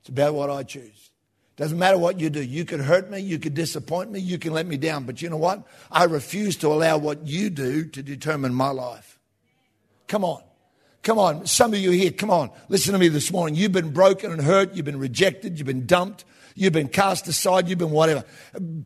It's 0.00 0.08
about 0.08 0.34
what 0.34 0.50
I 0.50 0.62
choose. 0.62 1.10
Doesn't 1.56 1.78
matter 1.78 1.96
what 1.96 2.20
you 2.20 2.28
do. 2.28 2.42
You 2.42 2.64
can 2.64 2.80
hurt 2.80 3.10
me, 3.10 3.18
you 3.20 3.38
can 3.38 3.54
disappoint 3.54 4.12
me, 4.12 4.20
you 4.20 4.38
can 4.38 4.52
let 4.52 4.66
me 4.66 4.76
down. 4.76 5.04
But 5.04 5.22
you 5.22 5.30
know 5.30 5.38
what? 5.38 5.66
I 5.90 6.04
refuse 6.04 6.56
to 6.58 6.68
allow 6.68 6.98
what 6.98 7.26
you 7.26 7.48
do 7.48 7.86
to 7.86 8.02
determine 8.02 8.54
my 8.54 8.70
life. 8.70 9.18
Come 10.06 10.22
on. 10.22 10.42
Come 11.02 11.18
on. 11.18 11.46
Some 11.46 11.72
of 11.72 11.78
you 11.78 11.92
here, 11.92 12.10
come 12.10 12.30
on. 12.30 12.50
Listen 12.68 12.92
to 12.92 12.98
me 12.98 13.08
this 13.08 13.32
morning. 13.32 13.54
You've 13.54 13.72
been 13.72 13.92
broken 13.92 14.32
and 14.32 14.42
hurt. 14.42 14.74
You've 14.74 14.84
been 14.84 14.98
rejected. 14.98 15.58
You've 15.58 15.66
been 15.66 15.86
dumped. 15.86 16.24
You've 16.56 16.72
been 16.72 16.88
cast 16.88 17.28
aside. 17.28 17.68
You've 17.68 17.78
been 17.78 17.90
whatever. 17.90 18.24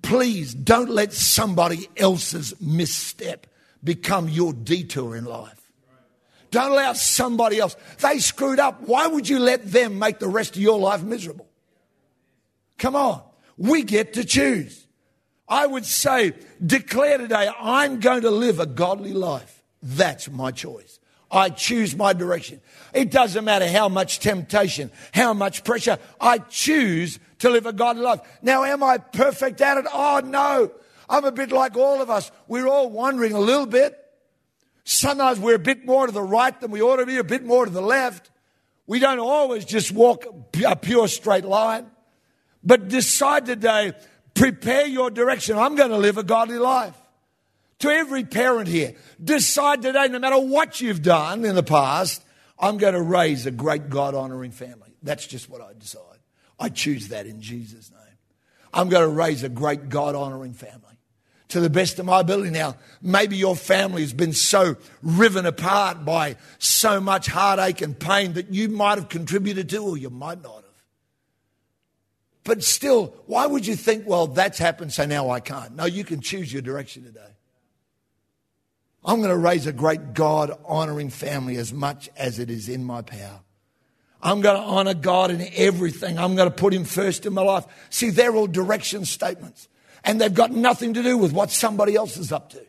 Please 0.02 0.52
don't 0.52 0.90
let 0.90 1.12
somebody 1.12 1.88
else's 1.96 2.61
misstep 2.61 3.46
become 3.83 4.28
your 4.28 4.52
detour 4.52 5.16
in 5.16 5.24
life. 5.24 5.56
Don't 6.50 6.72
allow 6.72 6.94
somebody 6.94 7.61
else. 7.61 7.76
They 8.00 8.18
screwed 8.18 8.59
up. 8.59 8.83
Why 8.83 9.06
would 9.06 9.28
you 9.28 9.38
let 9.38 9.70
them 9.70 10.00
make 10.00 10.18
the 10.18 10.26
rest 10.26 10.56
of 10.56 10.62
your 10.62 10.80
life 10.80 11.04
miserable? 11.04 11.48
Come 12.76 12.96
on. 12.96 13.22
We 13.56 13.85
get 13.85 14.14
to 14.14 14.24
choose. 14.24 14.87
I 15.48 15.66
would 15.66 15.87
say, 15.87 16.33
declare 16.64 17.18
today, 17.18 17.48
I'm 17.61 18.00
going 18.00 18.22
to 18.22 18.30
live 18.30 18.59
a 18.59 18.66
godly 18.66 19.12
life. 19.12 19.62
That's 19.80 20.28
my 20.28 20.50
choice. 20.50 20.98
I 21.30 21.50
choose 21.50 21.94
my 21.94 22.12
direction. 22.12 22.61
It 22.92 23.12
doesn't 23.12 23.44
matter 23.44 23.68
how 23.68 23.88
much 23.88 24.18
temptation, 24.18 24.90
how 25.12 25.35
much 25.35 25.62
pressure. 25.62 25.98
I 26.20 26.38
choose 26.38 27.20
to 27.40 27.50
live 27.50 27.66
a 27.66 27.72
godly 27.72 28.03
life. 28.03 28.20
Now, 28.42 28.64
am 28.64 28.83
I 28.83 28.98
perfect 28.98 29.61
at 29.61 29.79
it? 29.79 29.87
Oh, 29.92 30.20
no. 30.24 30.70
I'm 31.09 31.24
a 31.24 31.33
bit 31.33 31.50
like 31.53 31.76
all 31.76 32.00
of 32.00 32.09
us. 32.09 32.31
We're 32.46 32.68
all 32.68 32.88
wandering 32.88 33.33
a 33.33 33.40
little 33.40 33.66
bit. 33.66 33.96
Sometimes 34.85 35.38
we're 35.38 35.57
a 35.57 35.59
bit 35.59 35.85
more 35.85 36.07
to 36.07 36.12
the 36.12 36.22
right 36.22 36.59
than 36.61 36.70
we 36.70 36.81
ought 36.81 36.96
to 36.96 37.07
be, 37.07 37.16
a 37.18 37.24
bit 37.24 37.44
more 37.44 37.64
to 37.64 37.70
the 37.70 37.83
left. 37.83 38.31
We 38.87 38.98
don't 38.98 39.18
always 39.18 39.64
just 39.64 39.92
walk 39.92 40.24
a 40.64 40.76
pure 40.76 41.09
straight 41.09 41.44
line. 41.44 41.87
But 42.62 42.88
decide 42.88 43.46
today, 43.46 43.92
prepare 44.35 44.87
your 44.87 45.11
direction. 45.11 45.57
I'm 45.57 45.74
going 45.76 45.90
to 45.90 45.98
live 45.98 46.18
a 46.18 46.22
godly 46.22 46.59
life. 46.59 46.94
To 47.81 47.88
every 47.88 48.24
parent 48.24 48.68
here, 48.68 48.94
decide 49.22 49.81
today, 49.81 50.09
no 50.09 50.18
matter 50.18 50.38
what 50.38 50.81
you've 50.83 51.03
done 51.03 51.46
in 51.46 51.55
the 51.55 51.62
past, 51.62 52.22
I'm 52.59 52.76
going 52.76 52.92
to 52.92 53.00
raise 53.00 53.46
a 53.46 53.50
great 53.50 53.88
God 53.88 54.14
honoring 54.14 54.50
family. 54.50 54.90
That's 55.03 55.26
just 55.26 55.48
what 55.48 55.62
I 55.62 55.72
decide. 55.79 56.10
I 56.61 56.68
choose 56.68 57.09
that 57.09 57.27
in 57.27 57.40
Jesus' 57.40 57.90
name. 57.90 57.99
I'm 58.73 58.88
going 58.88 59.03
to 59.03 59.09
raise 59.09 59.42
a 59.42 59.49
great 59.49 59.88
God 59.88 60.14
honoring 60.14 60.53
family 60.53 60.85
to 61.49 61.61
the 61.61 61.70
best 61.70 61.99
of 61.99 62.07
my 62.07 62.20
ability. 62.20 62.51
Now, 62.51 62.77
maybe 63.03 63.37
your 63.37 63.57
family 63.57 64.03
has 64.03 64.12
been 64.12 64.33
so 64.33 64.77
riven 65.03 65.46
apart 65.46 66.05
by 66.05 66.37
so 66.59 67.01
much 67.01 67.27
heartache 67.27 67.81
and 67.81 67.99
pain 67.99 68.35
that 68.35 68.53
you 68.53 68.68
might 68.68 68.99
have 68.99 69.09
contributed 69.09 69.68
to, 69.70 69.79
or 69.79 69.96
you 69.96 70.11
might 70.11 70.42
not 70.42 70.55
have. 70.55 70.64
But 72.44 72.62
still, 72.62 73.14
why 73.27 73.46
would 73.46 73.66
you 73.66 73.75
think, 73.75 74.07
well, 74.07 74.27
that's 74.27 74.59
happened, 74.59 74.92
so 74.92 75.07
now 75.07 75.31
I 75.31 75.40
can't? 75.40 75.75
No, 75.75 75.87
you 75.87 76.05
can 76.05 76.20
choose 76.20 76.53
your 76.53 76.62
direction 76.62 77.05
today. 77.05 77.20
I'm 79.05 79.18
going 79.18 79.31
to 79.31 79.37
raise 79.37 79.66
a 79.66 79.73
great 79.73 80.14
God 80.14 80.53
honoring 80.64 81.11
family 81.11 81.57
as 81.57 81.73
much 81.73 82.11
as 82.16 82.38
it 82.38 82.51
is 82.51 82.68
in 82.68 82.85
my 82.85 83.03
power. 83.03 83.40
I'm 84.22 84.40
going 84.40 84.56
to 84.56 84.62
honor 84.62 84.94
God 84.94 85.30
in 85.30 85.46
everything. 85.54 86.18
I'm 86.18 86.37
going 86.37 86.48
to 86.48 86.54
put 86.54 86.74
Him 86.74 86.85
first 86.85 87.24
in 87.26 87.33
my 87.33 87.42
life. 87.42 87.64
See, 87.88 88.11
they're 88.11 88.35
all 88.35 88.46
direction 88.46 89.04
statements 89.04 89.68
and 90.04 90.20
they've 90.20 90.33
got 90.33 90.50
nothing 90.50 90.94
to 90.94 91.02
do 91.02 91.16
with 91.16 91.33
what 91.33 91.50
somebody 91.50 91.94
else 91.96 92.16
is 92.16 92.33
up 92.33 92.50
to. 92.50 92.64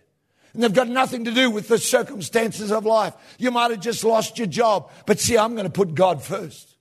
And 0.54 0.64
they've 0.64 0.74
got 0.74 0.90
nothing 0.90 1.26
to 1.26 1.32
do 1.32 1.50
with 1.50 1.70
the 1.70 1.78
circumstances 1.78 2.72
of 2.72 2.86
life. 2.86 3.14
You 3.38 3.52
might 3.52 3.72
have 3.72 3.80
just 3.80 4.04
lost 4.04 4.38
your 4.38 4.48
job, 4.48 4.92
but 5.06 5.20
see, 5.20 5.38
I'm 5.38 5.54
going 5.54 5.66
to 5.66 5.72
put 5.72 5.96
God 5.96 6.22
first 6.22 6.76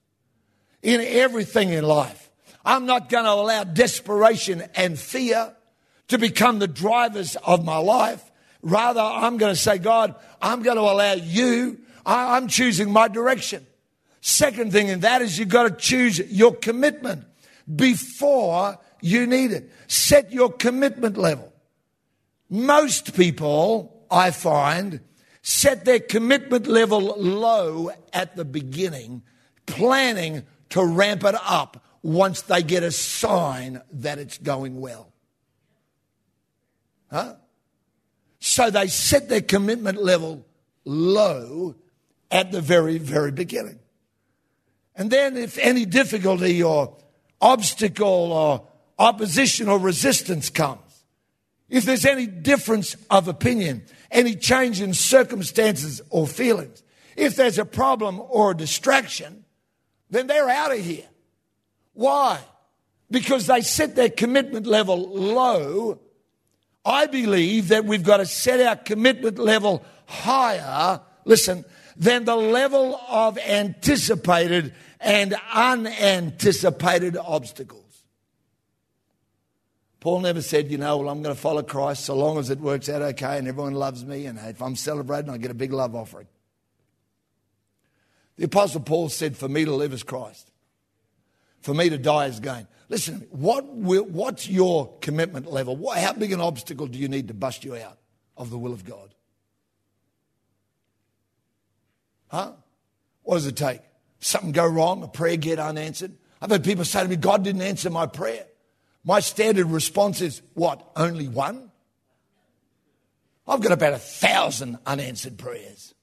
in 0.82 1.00
everything 1.00 1.70
in 1.70 1.84
life. 1.84 2.30
I'm 2.64 2.86
not 2.86 3.08
going 3.08 3.24
to 3.24 3.30
allow 3.30 3.64
desperation 3.64 4.64
and 4.74 4.98
fear 4.98 5.54
to 6.08 6.18
become 6.18 6.58
the 6.58 6.68
drivers 6.68 7.36
of 7.36 7.64
my 7.64 7.76
life. 7.76 8.22
Rather, 8.62 9.00
I'm 9.00 9.36
going 9.36 9.54
to 9.54 9.60
say, 9.60 9.78
God, 9.78 10.16
I'm 10.42 10.62
going 10.62 10.76
to 10.76 10.82
allow 10.82 11.12
you, 11.12 11.78
I'm 12.04 12.48
choosing 12.48 12.90
my 12.90 13.08
direction. 13.08 13.64
Second 14.20 14.72
thing 14.72 14.88
in 14.88 15.00
that 15.00 15.22
is 15.22 15.38
you've 15.38 15.48
got 15.48 15.64
to 15.64 15.70
choose 15.70 16.18
your 16.18 16.54
commitment 16.54 17.24
before 17.74 18.78
you 19.00 19.26
need 19.26 19.52
it. 19.52 19.70
Set 19.88 20.32
your 20.32 20.52
commitment 20.52 21.16
level. 21.16 21.52
Most 22.50 23.14
people, 23.14 24.04
I 24.10 24.30
find, 24.30 25.00
set 25.42 25.84
their 25.84 26.00
commitment 26.00 26.66
level 26.66 27.00
low 27.00 27.90
at 28.12 28.36
the 28.36 28.44
beginning, 28.44 29.22
planning 29.66 30.44
to 30.70 30.84
ramp 30.84 31.24
it 31.24 31.36
up 31.42 31.82
once 32.02 32.42
they 32.42 32.62
get 32.62 32.82
a 32.82 32.90
sign 32.90 33.80
that 33.92 34.18
it's 34.18 34.38
going 34.38 34.80
well. 34.80 35.12
Huh? 37.10 37.36
So 38.40 38.70
they 38.70 38.86
set 38.86 39.28
their 39.28 39.42
commitment 39.42 40.02
level 40.02 40.46
low 40.84 41.74
at 42.30 42.52
the 42.52 42.60
very, 42.60 42.98
very 42.98 43.32
beginning. 43.32 43.78
And 44.96 45.10
then, 45.10 45.36
if 45.36 45.58
any 45.58 45.86
difficulty 45.86 46.62
or 46.62 46.96
obstacle 47.40 48.32
or 48.32 48.66
opposition 48.98 49.68
or 49.68 49.78
resistance 49.78 50.50
comes, 50.50 50.80
if 51.68 51.84
there's 51.84 52.04
any 52.04 52.26
difference 52.26 52.96
of 53.10 53.28
opinion, 53.28 53.84
any 54.10 54.34
change 54.34 54.80
in 54.80 54.92
circumstances 54.92 56.00
or 56.10 56.26
feelings, 56.26 56.82
if 57.16 57.36
there's 57.36 57.58
a 57.58 57.64
problem 57.64 58.20
or 58.20 58.50
a 58.50 58.56
distraction, 58.56 59.44
then 60.10 60.26
they're 60.26 60.48
out 60.48 60.72
of 60.72 60.84
here. 60.84 61.06
Why? 61.92 62.40
Because 63.10 63.46
they 63.46 63.60
set 63.60 63.94
their 63.94 64.10
commitment 64.10 64.66
level 64.66 64.98
low. 65.08 66.00
I 66.84 67.06
believe 67.06 67.68
that 67.68 67.84
we've 67.84 68.02
got 68.02 68.18
to 68.18 68.26
set 68.26 68.60
our 68.60 68.76
commitment 68.76 69.38
level 69.38 69.84
higher, 70.06 71.00
listen, 71.24 71.64
than 72.00 72.24
the 72.24 72.34
level 72.34 72.98
of 73.08 73.36
anticipated 73.38 74.72
and 75.00 75.36
unanticipated 75.52 77.16
obstacles. 77.16 77.84
Paul 80.00 80.20
never 80.20 80.40
said, 80.40 80.70
you 80.70 80.78
know, 80.78 80.96
well, 80.96 81.10
I'm 81.10 81.22
going 81.22 81.34
to 81.34 81.40
follow 81.40 81.62
Christ 81.62 82.06
so 82.06 82.16
long 82.16 82.38
as 82.38 82.48
it 82.48 82.58
works 82.58 82.88
out 82.88 83.02
okay 83.02 83.36
and 83.36 83.46
everyone 83.46 83.74
loves 83.74 84.02
me, 84.02 84.24
and 84.24 84.38
if 84.38 84.62
I'm 84.62 84.76
celebrating, 84.76 85.30
I 85.30 85.36
get 85.36 85.50
a 85.50 85.54
big 85.54 85.74
love 85.74 85.94
offering. 85.94 86.26
The 88.38 88.46
Apostle 88.46 88.80
Paul 88.80 89.10
said, 89.10 89.36
for 89.36 89.48
me 89.48 89.66
to 89.66 89.74
live 89.74 89.92
is 89.92 90.02
Christ, 90.02 90.50
for 91.60 91.74
me 91.74 91.90
to 91.90 91.98
die 91.98 92.26
is 92.26 92.40
gain. 92.40 92.66
Listen, 92.88 93.26
what 93.30 93.66
will, 93.76 94.04
what's 94.04 94.48
your 94.48 94.90
commitment 95.02 95.52
level? 95.52 95.92
How 95.94 96.14
big 96.14 96.32
an 96.32 96.40
obstacle 96.40 96.86
do 96.86 96.98
you 96.98 97.08
need 97.08 97.28
to 97.28 97.34
bust 97.34 97.62
you 97.62 97.76
out 97.76 97.98
of 98.38 98.48
the 98.48 98.56
will 98.56 98.72
of 98.72 98.86
God? 98.86 99.14
Huh? 102.30 102.52
What 103.22 103.36
does 103.36 103.46
it 103.46 103.56
take? 103.56 103.80
Something 104.20 104.52
go 104.52 104.66
wrong, 104.66 105.02
a 105.02 105.08
prayer 105.08 105.36
get 105.36 105.58
unanswered? 105.58 106.12
I've 106.40 106.50
had 106.50 106.64
people 106.64 106.84
say 106.84 107.02
to 107.02 107.08
me, 107.08 107.16
God 107.16 107.44
didn't 107.44 107.62
answer 107.62 107.90
my 107.90 108.06
prayer. 108.06 108.46
My 109.04 109.20
standard 109.20 109.66
response 109.66 110.20
is 110.20 110.42
what? 110.54 110.90
Only 110.94 111.28
one? 111.28 111.70
I've 113.46 113.60
got 113.60 113.72
about 113.72 113.94
a 113.94 113.98
thousand 113.98 114.78
unanswered 114.86 115.38
prayers. 115.38 115.94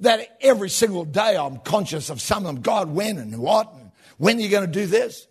That 0.00 0.36
every 0.40 0.70
single 0.70 1.04
day 1.04 1.36
I'm 1.36 1.58
conscious 1.58 2.10
of 2.10 2.20
some 2.20 2.46
of 2.46 2.54
them. 2.54 2.62
God, 2.62 2.90
when 2.90 3.18
and 3.18 3.38
what? 3.38 3.72
And 3.74 3.92
when 4.18 4.38
are 4.38 4.40
you 4.40 4.48
going 4.48 4.66
to 4.66 4.72
do 4.72 4.86
this? 4.86 5.26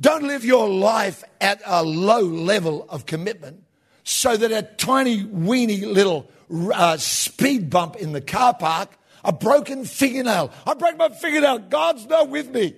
Don't 0.00 0.24
live 0.24 0.44
your 0.44 0.68
life 0.68 1.24
at 1.40 1.60
a 1.66 1.82
low 1.82 2.20
level 2.20 2.86
of 2.88 3.06
commitment 3.06 3.64
so 4.04 4.36
that 4.36 4.52
a 4.52 4.62
tiny, 4.62 5.24
weeny 5.24 5.80
little 5.84 6.30
uh, 6.72 6.96
speed 6.96 7.68
bump 7.68 7.96
in 7.96 8.12
the 8.12 8.20
car 8.20 8.54
park, 8.54 8.96
a 9.24 9.32
broken 9.32 9.84
fingernail. 9.84 10.52
I 10.66 10.74
break 10.74 10.96
my 10.96 11.08
fingernail. 11.08 11.58
God's 11.60 12.06
not 12.06 12.28
with 12.28 12.50
me 12.50 12.74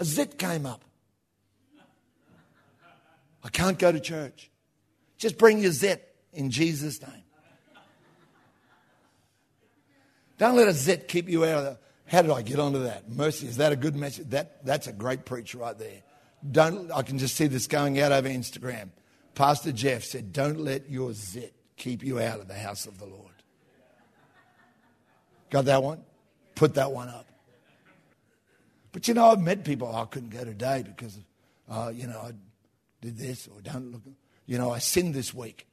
a 0.00 0.04
zit 0.04 0.38
came 0.38 0.66
up. 0.66 0.82
I 3.44 3.48
can't 3.50 3.78
go 3.78 3.92
to 3.92 4.00
church. 4.00 4.50
Just 5.18 5.38
bring 5.38 5.60
your 5.60 5.70
zit 5.70 6.14
in 6.32 6.50
Jesus' 6.50 7.00
name. 7.00 7.22
Don't 10.38 10.56
let 10.56 10.68
a 10.68 10.72
zit 10.72 11.06
keep 11.06 11.28
you 11.28 11.44
out 11.44 11.58
of 11.58 11.64
the. 11.64 11.78
How 12.06 12.22
did 12.22 12.30
I 12.30 12.42
get 12.42 12.58
onto 12.58 12.82
that? 12.84 13.08
Mercy, 13.08 13.46
is 13.46 13.58
that 13.58 13.72
a 13.72 13.76
good 13.76 13.94
message? 13.94 14.28
That, 14.30 14.64
that's 14.64 14.88
a 14.88 14.92
great 14.92 15.24
preach 15.24 15.54
right 15.54 15.78
there. 15.78 16.02
Don't, 16.50 16.90
I 16.90 17.02
can 17.02 17.18
just 17.18 17.36
see 17.36 17.46
this 17.46 17.66
going 17.66 18.00
out 18.00 18.10
over 18.10 18.28
Instagram. 18.28 18.88
Pastor 19.34 19.70
Geoff 19.70 20.02
said, 20.02 20.32
Don't 20.32 20.58
let 20.58 20.90
your 20.90 21.12
zit 21.12 21.54
keep 21.76 22.02
you 22.02 22.18
out 22.20 22.40
of 22.40 22.48
the 22.48 22.54
house 22.54 22.86
of 22.86 22.98
the 22.98 23.06
Lord. 23.06 23.29
Got 25.50 25.64
that 25.66 25.82
one? 25.82 26.00
Put 26.54 26.74
that 26.74 26.92
one 26.92 27.08
up. 27.08 27.26
But 28.92 29.06
you 29.08 29.14
know, 29.14 29.26
I've 29.26 29.40
met 29.40 29.64
people, 29.64 29.90
oh, 29.92 30.02
I 30.02 30.04
couldn't 30.06 30.30
go 30.30 30.44
today 30.44 30.84
because, 30.86 31.18
uh, 31.68 31.92
you 31.94 32.06
know, 32.06 32.18
I 32.18 32.32
did 33.00 33.18
this 33.18 33.48
or 33.48 33.60
don't 33.60 33.92
look. 33.92 34.02
You 34.46 34.58
know, 34.58 34.70
I 34.70 34.78
sinned 34.78 35.14
this 35.14 35.32
week. 35.32 35.66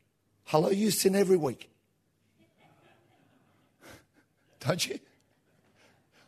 Hello, 0.45 0.69
you 0.69 0.91
sin 0.91 1.15
every 1.15 1.35
week. 1.35 1.69
Don't 4.59 4.87
you? 4.87 4.99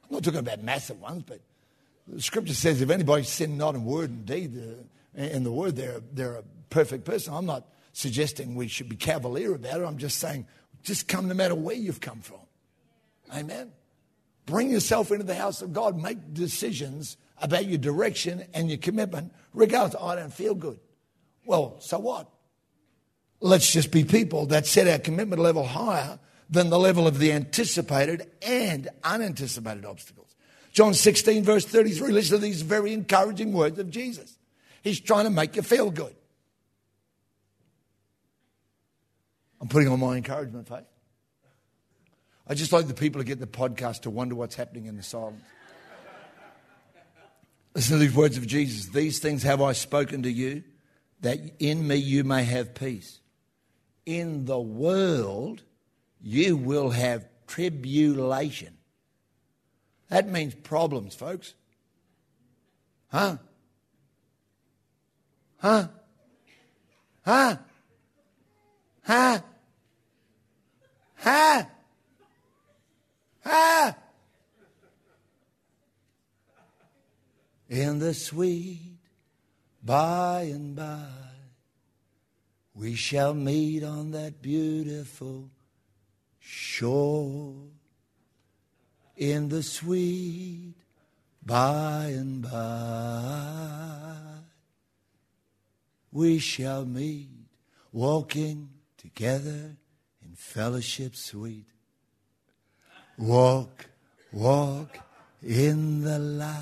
I'm 0.04 0.16
not 0.16 0.24
talking 0.24 0.40
about 0.40 0.64
massive 0.64 1.00
ones, 1.00 1.24
but 1.26 1.40
the 2.08 2.22
scripture 2.22 2.56
says 2.56 2.82
if 2.82 2.90
anybody 2.90 3.24
sin 3.24 3.58
not 3.58 3.76
in 3.76 3.86
word 3.86 4.10
and 4.10 4.26
deed, 4.26 4.58
uh, 4.58 5.22
in 5.22 5.44
the 5.44 5.52
word, 5.52 5.76
they're, 5.76 6.02
they're 6.12 6.36
a 6.38 6.44
perfect 6.70 7.06
person. 7.06 7.34
I'm 7.34 7.46
not 7.46 7.68
suggesting 7.94 8.56
we 8.56 8.68
should 8.68 8.90
be 8.90 8.96
cavalier 8.96 9.54
about 9.54 9.82
it. 9.82 9.86
I'm 9.86 9.98
just 9.98 10.18
saying, 10.18 10.48
just 10.82 11.08
come 11.08 11.28
no 11.28 11.36
matter 11.36 11.56
where 11.56 11.76
you've 11.76 12.02
come 12.02 12.22
from. 12.22 12.40
Amen. 13.34 13.72
Bring 14.46 14.72
yourself 14.72 15.12
into 15.12 15.26
the 15.26 15.36
house 15.36 15.62
of 15.62 15.74
God. 15.74 16.02
Make 16.02 16.34
decisions 16.34 17.18
about 17.42 17.66
your 17.66 17.78
direction 17.78 18.44
and 18.54 18.70
your 18.70 18.78
commitment, 18.78 19.34
regardless. 19.54 20.02
I 20.02 20.16
don't 20.16 20.34
feel 20.34 20.56
good. 20.56 20.80
Well, 21.46 21.78
so 21.80 22.00
what? 22.00 22.30
Let's 23.40 23.72
just 23.72 23.92
be 23.92 24.04
people 24.04 24.48
that 24.48 24.66
set 24.66 24.88
our 24.88 25.00
commitment 25.00 25.42
level 25.42 25.66
higher 25.66 26.20
than 26.50 26.70
the 26.70 26.80
level 26.80 27.08
of 27.08 27.20
the 27.20 27.32
anticipated 27.32 28.30
and 28.42 28.90
unanticipated 29.04 29.86
obstacles. 29.86 30.36
John 30.74 30.94
16, 30.94 31.44
verse 31.44 31.66
33. 31.66 32.12
Listen 32.12 32.38
to 32.38 32.42
these 32.42 32.62
very 32.62 32.94
encouraging 32.94 33.54
words 33.54 33.80
of 33.80 33.90
Jesus. 33.90 34.38
He's 34.82 35.00
trying 35.00 35.26
to 35.26 35.30
make 35.30 35.56
you 35.56 35.62
feel 35.62 35.92
good. 35.92 36.16
I'm 39.62 39.68
putting 39.68 39.90
on 39.90 40.00
my 40.00 40.16
encouragement 40.16 40.68
face. 40.68 40.84
I 42.50 42.56
just 42.56 42.74
like 42.74 42.88
the 42.88 42.96
people 42.96 43.22
who 43.22 43.26
get 43.26 43.40
the 43.40 43.46
podcast 43.46 44.02
to 44.02 44.10
wonder 44.10 44.34
what's 44.34 44.56
happening 44.56 44.88
in 44.88 44.98
the 44.98 45.04
silence. 45.04 45.44
Listen 47.76 48.00
to 48.00 48.06
these 48.06 48.16
words 48.16 48.38
of 48.38 48.48
Jesus. 48.48 48.88
These 48.88 49.20
things 49.20 49.44
have 49.44 49.62
I 49.62 49.74
spoken 49.74 50.24
to 50.24 50.32
you, 50.32 50.64
that 51.22 51.40
in 51.60 51.88
me 51.88 51.98
you 51.98 52.24
may 52.24 52.44
have 52.44 52.74
peace. 52.74 53.20
In 54.08 54.46
the 54.46 54.60
world 54.60 55.62
you 56.20 56.58
will 56.58 56.90
have 56.90 57.28
tribulation. 57.46 58.76
That 60.10 60.28
means 60.28 60.56
problems, 60.56 61.14
folks. 61.14 61.54
Huh? 63.10 63.38
Huh? 65.58 65.88
Huh? 67.24 67.58
Huh? 69.04 69.40
Huh? 71.16 71.64
Ah! 73.52 73.96
In 77.68 77.98
the 77.98 78.14
sweet 78.14 79.00
by 79.84 80.42
and 80.44 80.76
by, 80.76 81.08
we 82.76 82.94
shall 82.96 83.34
meet 83.34 83.84
on 83.84 84.12
that 84.12 84.42
beautiful 84.42 85.50
shore. 86.40 87.56
In 89.18 89.50
the 89.50 89.64
sweet 89.64 90.76
by 91.44 92.14
and 92.16 92.44
by, 92.44 94.16
we 96.12 96.38
shall 96.40 96.86
meet 96.86 97.30
walking 97.92 98.70
together 98.98 99.76
in 100.24 100.36
fellowship 100.36 101.16
sweet. 101.16 101.66
Walk, 103.20 103.86
walk 104.32 104.98
in 105.44 106.04
the 106.04 106.18
light, 106.18 106.56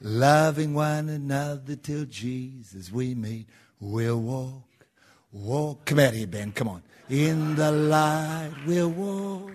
loving 0.00 0.74
one 0.74 1.08
another 1.08 1.74
till 1.74 2.04
Jesus 2.04 2.92
we 2.92 3.16
meet. 3.16 3.48
We'll 3.80 4.20
walk, 4.20 4.86
walk. 5.32 5.84
Come 5.84 5.98
out 5.98 6.14
here, 6.14 6.28
Ben. 6.28 6.52
Come 6.52 6.68
on. 6.68 6.84
In 7.10 7.56
the 7.56 7.72
light, 7.72 8.52
we'll 8.64 8.90
walk. 8.90 9.50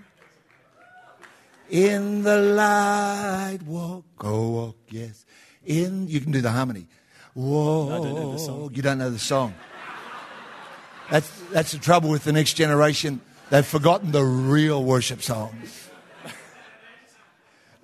In 1.70 2.24
the 2.24 2.38
light, 2.38 3.60
walk. 3.66 4.04
Go 4.18 4.50
walk, 4.50 4.78
yes. 4.90 5.26
In, 5.66 6.10
you 6.10 6.20
can 6.20 6.34
do 6.34 6.42
the 6.42 6.52
harmony. 6.52 6.88
Walk. 7.34 7.92
I 7.92 7.96
don't 7.96 8.16
know 8.16 8.32
the 8.34 8.40
song. 8.40 8.72
You 8.74 8.82
don't 8.82 8.98
know 8.98 9.10
the 9.10 9.18
song. 9.18 9.54
That's, 11.10 11.32
that's 11.52 11.72
the 11.72 11.78
trouble 11.78 12.10
with 12.10 12.26
the 12.26 12.34
next 12.34 12.56
generation. 12.56 13.22
They've 13.50 13.66
forgotten 13.66 14.12
the 14.12 14.24
real 14.24 14.84
worship 14.84 15.22
songs. 15.22 15.88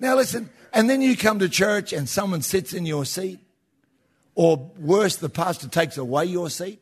Now 0.00 0.14
listen, 0.16 0.50
and 0.72 0.88
then 0.88 1.02
you 1.02 1.16
come 1.16 1.40
to 1.40 1.48
church 1.48 1.92
and 1.92 2.08
someone 2.08 2.42
sits 2.42 2.72
in 2.72 2.86
your 2.86 3.04
seat, 3.04 3.40
or 4.34 4.70
worse, 4.78 5.16
the 5.16 5.28
pastor 5.28 5.68
takes 5.68 5.98
away 5.98 6.26
your 6.26 6.48
seat. 6.50 6.80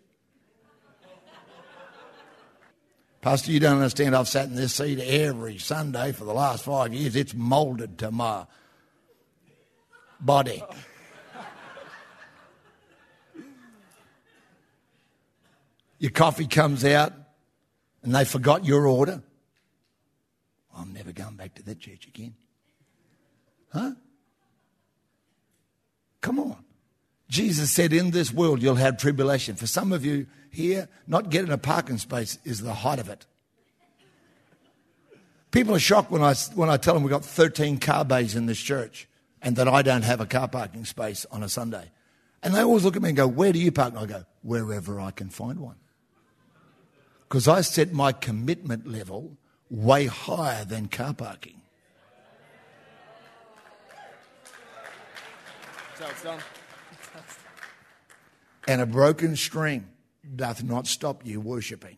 Pastor, 3.22 3.50
you 3.50 3.58
don't 3.58 3.76
understand. 3.76 4.14
I've 4.14 4.28
sat 4.28 4.44
in 4.46 4.54
this 4.54 4.74
seat 4.74 5.00
every 5.00 5.58
Sunday 5.58 6.12
for 6.12 6.24
the 6.24 6.34
last 6.34 6.64
five 6.64 6.94
years. 6.94 7.16
It's 7.16 7.34
molded 7.34 7.98
to 7.98 8.10
my 8.12 8.46
body. 10.20 10.62
Your 15.98 16.10
coffee 16.10 16.46
comes 16.46 16.84
out 16.84 17.14
and 18.02 18.14
they 18.14 18.24
forgot 18.24 18.64
your 18.64 18.86
order. 18.86 19.22
I'm 20.76 20.92
never 20.92 21.10
going 21.10 21.36
back 21.36 21.54
to 21.54 21.62
that 21.64 21.80
church 21.80 22.06
again. 22.06 22.34
Huh? 23.76 23.90
Come 26.22 26.40
on. 26.40 26.64
Jesus 27.28 27.70
said, 27.70 27.92
In 27.92 28.10
this 28.10 28.32
world 28.32 28.62
you'll 28.62 28.76
have 28.76 28.96
tribulation. 28.96 29.54
For 29.56 29.66
some 29.66 29.92
of 29.92 30.04
you 30.04 30.26
here, 30.50 30.88
not 31.06 31.28
getting 31.28 31.52
a 31.52 31.58
parking 31.58 31.98
space 31.98 32.38
is 32.44 32.62
the 32.62 32.72
height 32.72 32.98
of 32.98 33.10
it. 33.10 33.26
People 35.50 35.74
are 35.74 35.80
shocked 35.80 36.10
when 36.10 36.22
I, 36.22 36.34
when 36.54 36.70
I 36.70 36.78
tell 36.78 36.94
them 36.94 37.02
we've 37.02 37.10
got 37.10 37.24
13 37.24 37.78
car 37.78 38.04
bays 38.04 38.34
in 38.34 38.46
this 38.46 38.58
church 38.58 39.08
and 39.42 39.56
that 39.56 39.68
I 39.68 39.82
don't 39.82 40.02
have 40.02 40.20
a 40.20 40.26
car 40.26 40.48
parking 40.48 40.84
space 40.84 41.26
on 41.30 41.42
a 41.42 41.48
Sunday. 41.48 41.90
And 42.42 42.54
they 42.54 42.60
always 42.60 42.84
look 42.84 42.96
at 42.96 43.02
me 43.02 43.10
and 43.10 43.16
go, 43.16 43.26
Where 43.26 43.52
do 43.52 43.58
you 43.58 43.72
park? 43.72 43.94
And 43.94 43.98
I 43.98 44.06
go, 44.06 44.24
Wherever 44.42 45.00
I 45.00 45.10
can 45.10 45.28
find 45.28 45.60
one. 45.60 45.76
Because 47.28 47.46
I 47.46 47.60
set 47.60 47.92
my 47.92 48.12
commitment 48.12 48.86
level 48.86 49.36
way 49.68 50.06
higher 50.06 50.64
than 50.64 50.88
car 50.88 51.12
parking. 51.12 51.60
It's 55.98 56.22
done. 56.22 56.40
and 58.68 58.80
a 58.82 58.86
broken 58.86 59.34
string 59.36 59.88
doth 60.34 60.62
not 60.62 60.86
stop 60.86 61.24
you 61.24 61.40
worshipping. 61.40 61.96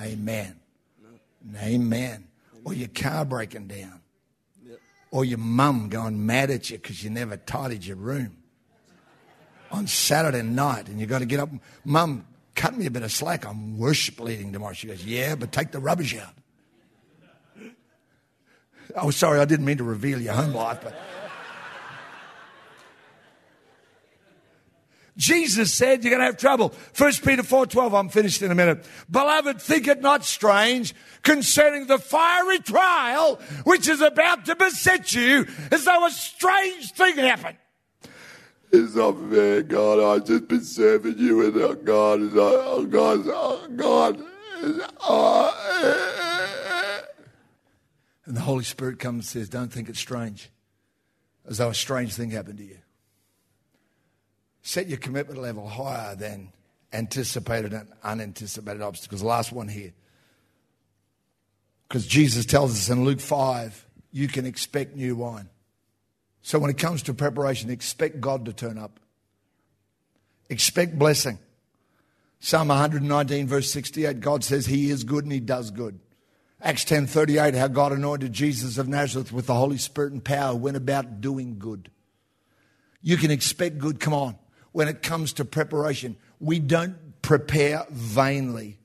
Amen. 0.00 0.56
Amen. 1.56 2.28
Or 2.64 2.74
your 2.74 2.88
car 2.88 3.24
breaking 3.24 3.66
down. 3.66 4.00
Or 5.10 5.24
your 5.24 5.38
mum 5.38 5.88
going 5.88 6.26
mad 6.26 6.50
at 6.50 6.70
you 6.70 6.78
because 6.78 7.02
you 7.02 7.10
never 7.10 7.36
tidied 7.36 7.84
your 7.84 7.96
room. 7.96 8.36
On 9.70 9.86
Saturday 9.86 10.42
night, 10.42 10.88
and 10.88 11.00
you've 11.00 11.08
got 11.08 11.18
to 11.18 11.26
get 11.26 11.40
up. 11.40 11.48
Mum, 11.84 12.26
cut 12.54 12.76
me 12.76 12.86
a 12.86 12.90
bit 12.90 13.02
of 13.02 13.10
slack. 13.10 13.44
I'm 13.46 13.78
worship 13.78 14.20
leading 14.20 14.52
tomorrow. 14.52 14.72
She 14.72 14.86
goes, 14.86 15.04
Yeah, 15.04 15.34
but 15.34 15.50
take 15.50 15.72
the 15.72 15.80
rubbish 15.80 16.16
out. 16.16 16.34
Oh, 18.96 19.10
sorry, 19.10 19.40
I 19.40 19.44
didn't 19.44 19.64
mean 19.64 19.78
to 19.78 19.84
reveal 19.84 20.20
your 20.20 20.34
home 20.34 20.52
life, 20.52 20.78
but. 20.84 20.94
Jesus 25.16 25.72
said 25.72 26.02
you're 26.02 26.10
going 26.10 26.20
to 26.20 26.26
have 26.26 26.36
trouble. 26.36 26.74
1 26.96 27.12
Peter 27.24 27.42
4.12, 27.42 27.98
I'm 27.98 28.08
finished 28.08 28.42
in 28.42 28.50
a 28.50 28.54
minute. 28.54 28.84
Beloved, 29.10 29.60
think 29.60 29.86
it 29.86 30.00
not 30.00 30.24
strange 30.24 30.94
concerning 31.22 31.86
the 31.86 31.98
fiery 31.98 32.58
trial 32.58 33.36
which 33.64 33.88
is 33.88 34.00
about 34.00 34.44
to 34.46 34.56
beset 34.56 35.14
you 35.14 35.46
as 35.70 35.84
though 35.84 36.06
a 36.06 36.10
strange 36.10 36.92
thing 36.92 37.16
happened. 37.16 37.58
It's 38.72 38.96
not 38.96 39.16
fair, 39.30 39.62
God. 39.62 40.00
I've 40.00 40.26
just 40.26 40.48
been 40.48 40.64
serving 40.64 41.18
you 41.18 41.46
and 41.46 41.56
oh, 41.58 41.74
God 41.74 42.20
is, 42.20 42.32
oh, 42.34 42.84
God, 42.84 43.20
oh, 43.26 43.68
God. 43.76 44.20
Oh. 45.00 47.00
And 48.26 48.36
the 48.36 48.40
Holy 48.40 48.64
Spirit 48.64 48.98
comes 48.98 49.16
and 49.16 49.42
says, 49.42 49.48
don't 49.48 49.72
think 49.72 49.88
it's 49.88 50.00
strange. 50.00 50.50
As 51.48 51.58
though 51.58 51.68
a 51.68 51.74
strange 51.74 52.14
thing 52.14 52.30
happened 52.30 52.58
to 52.58 52.64
you 52.64 52.78
set 54.64 54.88
your 54.88 54.98
commitment 54.98 55.40
level 55.40 55.68
higher 55.68 56.16
than 56.16 56.50
anticipated 56.92 57.72
and 57.72 57.86
unanticipated 58.02 58.80
obstacles. 58.80 59.20
The 59.20 59.26
Last 59.26 59.52
one 59.52 59.68
here. 59.68 59.92
Because 61.86 62.06
Jesus 62.06 62.46
tells 62.46 62.72
us 62.72 62.88
in 62.88 63.04
Luke 63.04 63.20
5, 63.20 63.86
you 64.10 64.26
can 64.26 64.46
expect 64.46 64.96
new 64.96 65.16
wine. 65.16 65.50
So 66.40 66.58
when 66.58 66.70
it 66.70 66.78
comes 66.78 67.02
to 67.04 67.14
preparation, 67.14 67.70
expect 67.70 68.20
God 68.20 68.46
to 68.46 68.52
turn 68.52 68.78
up. 68.78 68.98
Expect 70.48 70.98
blessing. 70.98 71.38
Psalm 72.40 72.68
119, 72.68 73.46
verse 73.46 73.70
68, 73.70 74.20
God 74.20 74.44
says 74.44 74.66
he 74.66 74.90
is 74.90 75.04
good 75.04 75.24
and 75.24 75.32
he 75.32 75.40
does 75.40 75.70
good. 75.70 76.00
Acts 76.60 76.84
10 76.84 77.06
38, 77.06 77.54
how 77.54 77.68
God 77.68 77.92
anointed 77.92 78.32
Jesus 78.32 78.78
of 78.78 78.88
Nazareth 78.88 79.30
with 79.30 79.46
the 79.46 79.54
Holy 79.54 79.76
Spirit 79.78 80.12
and 80.12 80.24
power, 80.24 80.54
went 80.54 80.76
about 80.76 81.20
doing 81.20 81.58
good. 81.58 81.90
You 83.02 83.18
can 83.18 83.30
expect 83.30 83.78
good. 83.78 84.00
Come 84.00 84.14
on. 84.14 84.38
When 84.74 84.88
it 84.88 85.02
comes 85.02 85.34
to 85.34 85.44
preparation, 85.44 86.16
we 86.40 86.58
don't 86.58 86.96
prepare 87.22 87.86
vainly. 87.90 88.80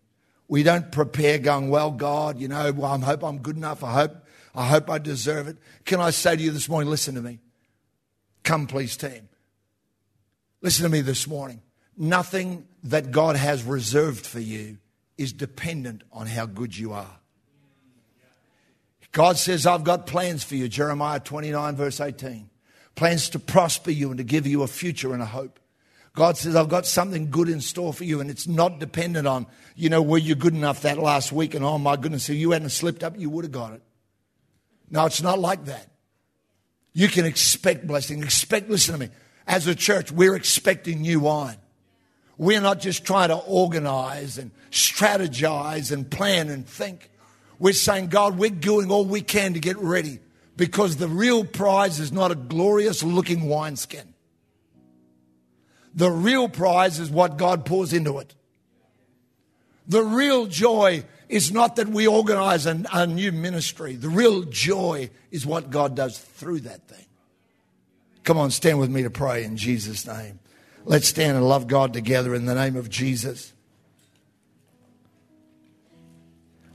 We 0.48 0.62
don't 0.62 0.92
prepare 0.92 1.40
going, 1.40 1.72
well, 1.72 1.90
God, 1.90 2.40
you 2.40 2.48
know, 2.48 2.72
well, 2.72 2.92
I 2.92 3.00
hope 3.00 3.24
I'm 3.24 3.40
good 3.40 3.58
enough. 3.58 3.84
I 3.84 3.94
hope, 3.94 4.16
I 4.54 4.68
hope 4.68 4.88
I 4.88 5.00
deserve 5.00 5.48
it. 5.48 5.58
Can 5.86 6.00
I 6.00 6.12
say 6.12 6.36
to 6.36 6.42
you 6.44 6.52
this 6.52 6.70
morning, 6.70 6.92
listen 6.92 7.16
to 7.16 7.24
me. 7.24 7.40
Come, 8.44 8.68
please, 8.68 8.96
team. 8.98 9.30
Listen 10.62 10.84
to 10.84 10.90
me 10.90 11.02
this 11.02 11.28
morning. 11.28 11.60
Nothing 11.98 12.68
that 12.84 13.10
God 13.10 13.36
has 13.36 13.64
reserved 13.64 14.28
for 14.28 14.40
you 14.40 14.78
is 15.18 15.34
dependent 15.34 16.04
on 16.12 16.28
how 16.28 16.46
good 16.46 16.78
you 16.78 16.94
are. 16.94 17.20
God 19.12 19.40
says, 19.40 19.66
I've 19.66 19.84
got 19.84 20.06
plans 20.06 20.44
for 20.44 20.54
you, 20.54 20.68
Jeremiah 20.68 21.20
29, 21.20 21.76
verse 21.76 22.00
18. 22.00 22.48
Plans 22.94 23.30
to 23.30 23.40
prosper 23.40 23.90
you 23.90 24.10
and 24.10 24.20
to 24.20 24.24
give 24.24 24.46
you 24.46 24.62
a 24.62 24.68
future 24.68 25.14
and 25.14 25.24
a 25.24 25.26
hope. 25.26 25.60
God 26.14 26.38
says, 26.38 26.56
I've 26.56 26.70
got 26.70 26.86
something 26.86 27.30
good 27.30 27.50
in 27.50 27.62
store 27.62 27.94
for 27.94 28.04
you, 28.04 28.20
and 28.20 28.30
it's 28.30 28.48
not 28.48 28.80
dependent 28.80 29.28
on, 29.28 29.46
you 29.76 29.90
know, 29.90 30.02
were 30.02 30.18
you 30.18 30.36
good 30.36 30.54
enough 30.54 30.82
that 30.82 30.98
last 30.98 31.32
week? 31.32 31.54
And 31.54 31.64
oh 31.64 31.78
my 31.78 31.96
goodness, 31.96 32.30
if 32.30 32.36
you 32.36 32.52
hadn't 32.52 32.70
slipped 32.70 33.04
up, 33.04 33.18
you 33.18 33.30
would 33.30 33.46
have 33.46 33.52
got 33.52 33.74
it. 33.74 33.82
No, 34.90 35.06
it's 35.06 35.22
not 35.22 35.40
like 35.40 35.66
that. 35.66 35.88
You 36.94 37.08
can 37.08 37.26
expect 37.26 37.86
blessing. 37.86 38.24
Expect, 38.24 38.70
listen 38.70 38.94
to 38.94 39.00
me. 39.00 39.10
As 39.46 39.68
a 39.68 39.76
church, 39.76 40.12
we're 40.12 40.36
expecting 40.36 41.02
new 41.02 41.22
wine. 41.22 41.58
We're 42.38 42.62
not 42.62 42.80
just 42.80 43.06
trying 43.06 43.30
to 43.30 43.38
organize 43.38 44.38
and 44.38 44.52
strategize 44.72 45.92
and 45.92 46.10
plan 46.10 46.50
and 46.50 46.68
think. 46.68 47.12
We're 47.60 47.74
saying, 47.74 48.08
God, 48.08 48.38
we're 48.38 48.50
doing 48.50 48.90
all 48.90 49.06
we 49.06 49.22
can 49.22 49.54
to 49.54 49.60
get 49.60 49.78
ready 49.78 50.20
because 50.56 50.98
the 50.98 51.08
real 51.08 51.44
prize 51.44 52.00
is 52.00 52.12
not 52.12 52.32
a 52.32 52.36
glorious 52.36 53.04
looking 53.04 53.48
wineskin. 53.48 54.09
The 55.94 56.12
real 56.12 56.50
prize 56.50 57.00
is 57.00 57.10
what 57.10 57.38
God 57.38 57.66
pours 57.66 57.94
into 57.94 58.20
it. 58.20 58.36
The 59.88 60.04
real 60.04 60.46
joy 60.46 61.04
is 61.28 61.52
not 61.52 61.76
that 61.78 61.88
we 61.88 62.08
organize 62.08 62.66
a, 62.66 62.84
a 62.94 63.08
new 63.08 63.32
ministry. 63.32 63.96
The 63.96 64.10
real 64.10 64.44
joy 64.44 65.10
is 65.32 65.46
what 65.46 65.70
God 65.70 65.96
does 65.96 66.18
through 66.18 66.62
that 66.62 66.88
thing. 66.88 67.06
Come 68.24 68.38
on, 68.38 68.52
stand 68.52 68.80
with 68.80 68.90
me 68.92 69.04
to 69.04 69.10
pray 69.10 69.44
in 69.44 69.58
Jesus' 69.58 70.06
name. 70.06 70.40
Let's 70.86 71.08
stand 71.08 71.38
and 71.38 71.48
love 71.48 71.68
God 71.68 71.94
together 71.94 72.36
in 72.36 72.46
the 72.46 72.56
name 72.56 72.76
of 72.76 72.90
Jesus. 72.90 73.54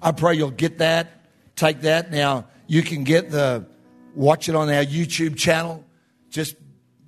I 0.03 0.12
pray 0.12 0.35
you'll 0.35 0.50
get 0.50 0.79
that, 0.79 1.27
take 1.57 1.83
that. 1.83 2.11
Now, 2.11 2.46
you 2.66 2.83
can 2.83 3.05
get 3.05 3.31
the, 3.31 3.66
watch 4.14 4.48
it 4.48 4.55
on 4.55 4.68
our 4.68 4.85
YouTube 4.85 5.37
channel. 5.37 5.85
Just 6.31 6.57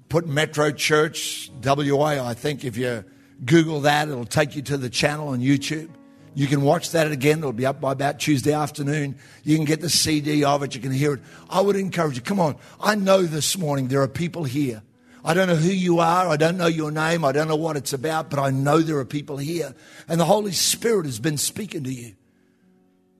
put 0.09 0.27
Metro 0.27 0.71
Church 0.71 1.51
WA. 1.63 2.25
I 2.25 2.35
think 2.35 2.65
if 2.65 2.77
you 2.77 3.05
Google 3.45 3.83
that, 3.83 4.09
it'll 4.09 4.25
take 4.25 4.57
you 4.57 4.63
to 4.63 4.77
the 4.77 4.91
channel 4.91 5.29
on 5.29 5.41
YouTube. 5.41 5.91
You 6.35 6.47
can 6.47 6.61
watch 6.61 6.91
that 6.91 7.11
again. 7.11 7.39
It'll 7.39 7.53
be 7.53 7.65
up 7.65 7.81
by 7.81 7.93
about 7.93 8.19
Tuesday 8.19 8.53
afternoon. 8.53 9.17
You 9.43 9.57
can 9.57 9.65
get 9.65 9.81
the 9.81 9.89
CD 9.89 10.45
of 10.45 10.63
it. 10.63 10.75
You 10.75 10.83
can 10.83 10.93
hear 10.93 11.15
it. 11.15 11.21
I 11.49 11.63
would 11.63 11.77
encourage 11.77 12.17
you. 12.17 12.23
Come 12.23 12.39
on. 12.39 12.57
I 12.79 12.95
know 12.95 13.23
this 13.23 13.57
morning 13.57 13.89
there 13.89 14.03
are 14.03 14.09
people 14.09 14.45
here. 14.45 14.83
I 15.25 15.35
don't 15.35 15.49
know 15.49 15.57
who 15.57 15.71
you 15.71 15.99
are. 15.99 16.29
I 16.29 16.37
don't 16.37 16.59
know 16.59 16.67
your 16.67 16.91
name. 16.91 17.25
I 17.25 17.33
don't 17.33 17.49
know 17.49 17.57
what 17.57 17.77
it's 17.77 17.95
about, 17.95 18.29
but 18.29 18.39
I 18.39 18.51
know 18.51 18.79
there 18.79 18.99
are 18.99 19.05
people 19.07 19.39
here. 19.39 19.75
And 20.09 20.21
the 20.21 20.27
Holy 20.27 20.53
Spirit 20.53 21.07
has 21.07 21.19
been 21.19 21.39
speaking 21.39 21.85
to 21.85 21.93
you. 21.93 22.15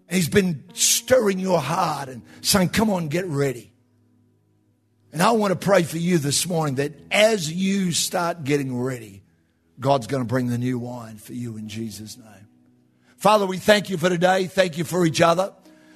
He's 0.09 0.29
been 0.29 0.63
stirring 0.75 1.39
your 1.39 1.59
heart 1.59 2.09
and 2.09 2.23
saying, 2.43 2.69
Come 2.69 2.91
on, 2.91 3.09
get 3.09 3.27
ready. 3.27 3.73
And 5.17 5.23
I 5.23 5.31
want 5.31 5.51
to 5.51 5.57
pray 5.57 5.83
for 5.83 5.97
you 5.97 6.19
this 6.19 6.47
morning 6.47 6.75
that 6.75 6.93
as 7.11 7.51
you 7.51 7.93
start 7.93 8.45
getting 8.45 8.79
ready, 8.79 9.23
God's 9.81 10.07
going 10.07 10.23
to 10.23 10.29
bring 10.29 10.49
the 10.49 10.59
new 10.59 10.79
wine 10.79 11.17
for 11.17 11.33
you 11.33 11.57
in 11.57 11.71
Jesus' 11.71 12.19
name. 12.19 12.49
Father, 13.17 13.47
we 13.47 13.57
thank 13.57 13.89
you 13.89 13.97
for 13.97 14.11
today. 14.11 14.47
Thank 14.47 14.77
you 14.77 14.85
for 14.85 15.07
each 15.07 15.23
other. 15.23 15.55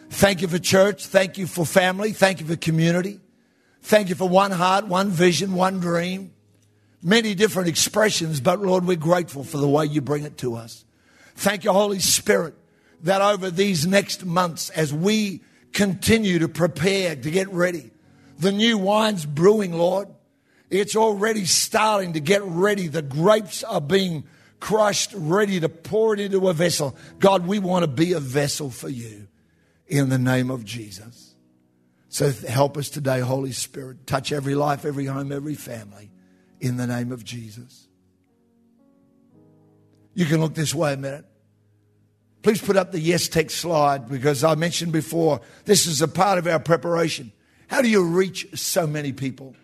Thank 0.09 0.41
you 0.41 0.49
for 0.49 0.59
church. 0.59 1.05
Thank 1.05 1.37
you 1.37 1.47
for 1.47 1.67
family. 1.67 2.13
Thank 2.13 2.41
you 2.41 2.47
for 2.47 2.57
community. 2.57 3.21
Thank 3.83 4.09
you 4.09 4.15
for 4.15 4.27
one 4.27 4.53
heart, 4.53 4.87
one 4.87 5.11
vision, 5.11 5.53
one 5.53 5.81
dream. 5.81 6.33
Many 7.03 7.35
different 7.35 7.69
expressions, 7.69 8.41
but 8.41 8.59
Lord, 8.61 8.87
we're 8.87 8.97
grateful 8.97 9.45
for 9.45 9.59
the 9.59 9.69
way 9.69 9.85
you 9.85 10.01
bring 10.01 10.25
it 10.25 10.39
to 10.39 10.57
us. 10.57 10.87
Thank 11.35 11.65
you, 11.65 11.75
Holy 11.75 11.99
Spirit, 11.99 12.55
that 13.03 13.21
over 13.21 13.51
these 13.51 13.87
next 13.87 14.25
months, 14.25 14.71
as 14.71 14.95
we 14.95 15.43
continue 15.75 16.39
to 16.39 16.49
prepare 16.49 17.17
to 17.17 17.31
get 17.31 17.53
ready, 17.53 17.91
the 18.41 18.53
new 18.53 18.79
wine's 18.79 19.27
brewing, 19.27 19.73
Lord. 19.73 20.09
It's 20.71 20.97
already 20.97 21.45
starting 21.45 22.15
to 22.15 22.21
get 22.21 22.43
ready. 22.43 22.87
The 22.87 23.03
grapes 23.03 23.65
are 23.65 23.81
being 23.81 24.25
crushed, 24.61 25.13
ready 25.15 25.61
to 25.61 25.69
pour 25.69 26.15
it 26.15 26.21
into 26.21 26.49
a 26.49 26.53
vessel. 26.53 26.97
God, 27.19 27.47
we 27.47 27.59
want 27.59 27.83
to 27.83 27.89
be 27.89 28.13
a 28.13 28.21
vessel 28.21 28.71
for 28.71 28.89
you 28.89 29.27
in 29.87 30.09
the 30.09 30.19
name 30.19 30.51
of 30.51 30.65
Jesus. 30.65 31.35
So 32.09 32.31
help 32.31 32.77
us 32.77 32.89
today, 32.89 33.21
Holy 33.21 33.53
Spirit. 33.53 34.07
Touch 34.07 34.33
every 34.33 34.55
life, 34.55 34.85
every 34.85 35.07
home, 35.07 35.33
every 35.33 35.55
family 35.55 36.11
in 36.61 36.77
the 36.77 36.87
name 36.87 37.13
of 37.13 37.25
Jesus. 37.25 37.89
You 40.15 40.27
can 40.27 40.41
look 40.41 40.55
this 40.55 40.75
way 40.75 40.93
a 40.93 40.97
minute. 40.97 41.25
Please 42.43 42.61
put 42.61 42.77
up 42.77 42.91
the 42.91 43.01
yes 43.01 43.29
text 43.29 43.59
slide 43.59 44.09
because 44.09 44.45
I 44.45 44.55
mentioned 44.55 44.93
before 44.93 45.41
this 45.67 45.87
is 45.87 46.01
a 46.01 46.09
part 46.09 46.39
of 46.39 46.47
our 46.47 46.59
preparation. 46.59 47.33
How 47.71 47.83
do 47.83 47.89
you 47.89 48.03
reach 48.03 48.49
so 48.59 48.85
many 48.85 49.13
people? 49.13 49.55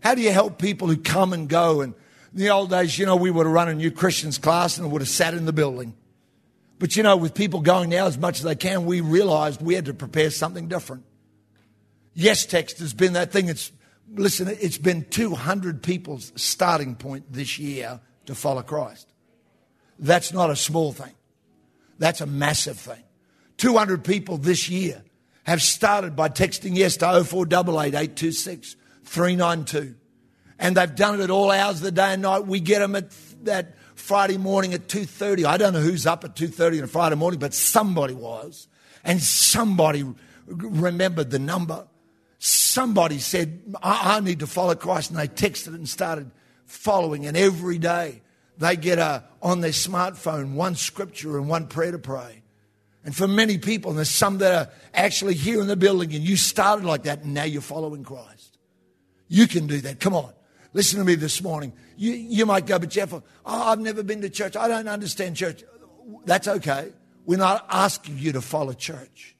How 0.00 0.14
do 0.14 0.20
you 0.20 0.30
help 0.30 0.58
people 0.58 0.88
who 0.88 0.98
come 0.98 1.32
and 1.32 1.48
go? 1.48 1.80
And 1.80 1.94
in 2.34 2.38
the 2.40 2.50
old 2.50 2.68
days, 2.68 2.98
you 2.98 3.06
know, 3.06 3.16
we 3.16 3.30
would 3.30 3.46
have 3.46 3.52
run 3.54 3.70
a 3.70 3.74
new 3.74 3.90
Christians 3.90 4.36
class 4.36 4.76
and 4.76 4.92
would 4.92 5.00
have 5.00 5.08
sat 5.08 5.32
in 5.32 5.46
the 5.46 5.54
building. 5.54 5.94
But 6.78 6.96
you 6.96 7.02
know, 7.02 7.16
with 7.16 7.32
people 7.32 7.62
going 7.62 7.88
now 7.88 8.06
as 8.06 8.18
much 8.18 8.40
as 8.40 8.44
they 8.44 8.56
can, 8.56 8.84
we 8.84 9.00
realized 9.00 9.62
we 9.62 9.72
had 9.72 9.86
to 9.86 9.94
prepare 9.94 10.28
something 10.28 10.68
different. 10.68 11.04
Yes 12.12 12.44
Text 12.44 12.78
has 12.80 12.92
been 12.92 13.14
that 13.14 13.32
thing. 13.32 13.48
It's, 13.48 13.72
listen, 14.12 14.48
it's 14.48 14.76
been 14.76 15.06
200 15.08 15.82
people's 15.82 16.32
starting 16.36 16.94
point 16.94 17.32
this 17.32 17.58
year 17.58 18.00
to 18.26 18.34
follow 18.34 18.60
Christ. 18.60 19.10
That's 19.98 20.30
not 20.30 20.50
a 20.50 20.56
small 20.56 20.92
thing. 20.92 21.14
That's 21.98 22.20
a 22.20 22.26
massive 22.26 22.76
thing. 22.76 23.02
200 23.56 24.04
people 24.04 24.36
this 24.36 24.68
year 24.68 25.02
have 25.46 25.62
started 25.62 26.16
by 26.16 26.28
texting 26.28 26.76
yes 26.76 26.96
to 26.96 27.24
0488 27.24 27.94
826 27.94 28.76
392. 29.04 29.94
And 30.58 30.76
they've 30.76 30.94
done 30.94 31.20
it 31.20 31.24
at 31.24 31.30
all 31.30 31.50
hours 31.52 31.76
of 31.76 31.82
the 31.82 31.92
day 31.92 32.14
and 32.14 32.22
night. 32.22 32.46
We 32.46 32.58
get 32.58 32.80
them 32.80 32.96
at 32.96 33.10
that 33.44 33.76
Friday 33.94 34.38
morning 34.38 34.74
at 34.74 34.88
2.30. 34.88 35.44
I 35.44 35.56
don't 35.56 35.72
know 35.72 35.80
who's 35.80 36.04
up 36.04 36.24
at 36.24 36.34
2.30 36.34 36.78
on 36.78 36.84
a 36.84 36.86
Friday 36.88 37.14
morning, 37.14 37.38
but 37.38 37.54
somebody 37.54 38.14
was. 38.14 38.66
And 39.04 39.22
somebody 39.22 40.04
remembered 40.46 41.30
the 41.30 41.38
number. 41.38 41.86
Somebody 42.38 43.18
said, 43.18 43.76
I, 43.80 44.16
I 44.16 44.20
need 44.20 44.40
to 44.40 44.48
follow 44.48 44.74
Christ. 44.74 45.10
And 45.10 45.18
they 45.18 45.28
texted 45.28 45.74
and 45.74 45.88
started 45.88 46.32
following. 46.64 47.24
And 47.24 47.36
every 47.36 47.78
day 47.78 48.22
they 48.58 48.74
get 48.74 48.98
a, 48.98 49.24
on 49.40 49.60
their 49.60 49.70
smartphone 49.70 50.54
one 50.54 50.74
scripture 50.74 51.38
and 51.38 51.48
one 51.48 51.68
prayer 51.68 51.92
to 51.92 51.98
pray. 51.98 52.42
And 53.06 53.14
for 53.14 53.28
many 53.28 53.56
people, 53.56 53.92
and 53.92 53.98
there's 53.98 54.10
some 54.10 54.38
that 54.38 54.52
are 54.52 54.72
actually 54.92 55.34
here 55.34 55.60
in 55.60 55.68
the 55.68 55.76
building, 55.76 56.12
and 56.12 56.24
you 56.24 56.36
started 56.36 56.84
like 56.84 57.04
that, 57.04 57.22
and 57.22 57.34
now 57.34 57.44
you're 57.44 57.62
following 57.62 58.02
Christ. 58.02 58.58
You 59.28 59.46
can 59.46 59.68
do 59.68 59.80
that. 59.82 60.00
Come 60.00 60.12
on. 60.12 60.32
Listen 60.72 60.98
to 60.98 61.04
me 61.04 61.14
this 61.14 61.40
morning. 61.40 61.72
You, 61.96 62.10
you 62.12 62.46
might 62.46 62.66
go, 62.66 62.80
but 62.80 62.90
Geoff, 62.90 63.14
oh, 63.14 63.22
I've 63.46 63.78
never 63.78 64.02
been 64.02 64.22
to 64.22 64.28
church. 64.28 64.56
I 64.56 64.66
don't 64.66 64.88
understand 64.88 65.36
church. 65.36 65.62
That's 66.24 66.48
okay. 66.48 66.92
We're 67.24 67.38
not 67.38 67.64
asking 67.70 68.18
you 68.18 68.32
to 68.32 68.40
follow 68.40 68.72
church. 68.72 69.36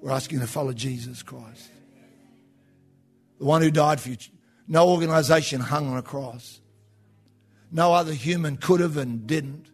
We're 0.00 0.12
asking 0.12 0.38
you 0.38 0.46
to 0.46 0.50
follow 0.50 0.72
Jesus 0.72 1.24
Christ. 1.24 1.68
The 3.40 3.46
one 3.46 3.62
who 3.62 3.72
died 3.72 4.00
for 4.00 4.10
you. 4.10 4.16
No 4.68 4.90
organization 4.90 5.60
hung 5.60 5.88
on 5.88 5.96
a 5.96 6.02
cross. 6.02 6.60
No 7.72 7.92
other 7.92 8.12
human 8.12 8.58
could 8.58 8.78
have 8.78 8.96
and 8.96 9.26
didn't. 9.26 9.72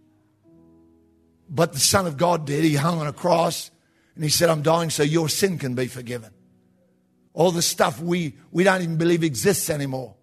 But 1.55 1.75
the 1.75 1.79
Son 1.79 2.07
of 2.07 2.17
God 2.17 2.47
did. 2.47 2.65
He 2.65 2.75
hung 2.75 2.99
on 2.99 3.07
a 3.07 3.13
cross 3.13 3.71
and 4.15 4.25
he 4.25 4.31
said, 4.31 4.49
I'm 4.49 4.63
dying 4.63 4.89
so 4.89 5.03
your 5.03 5.29
sin 5.29 5.59
can 5.59 5.75
be 5.75 5.87
forgiven. 5.87 6.33
All 7.35 7.51
the 7.51 7.63
stuff 7.63 8.01
we, 8.01 8.35
we 8.51 8.65
don't 8.65 8.81
even 8.81 8.97
believe 8.97 9.23
exists 9.23 9.69
anymore. 9.69 10.17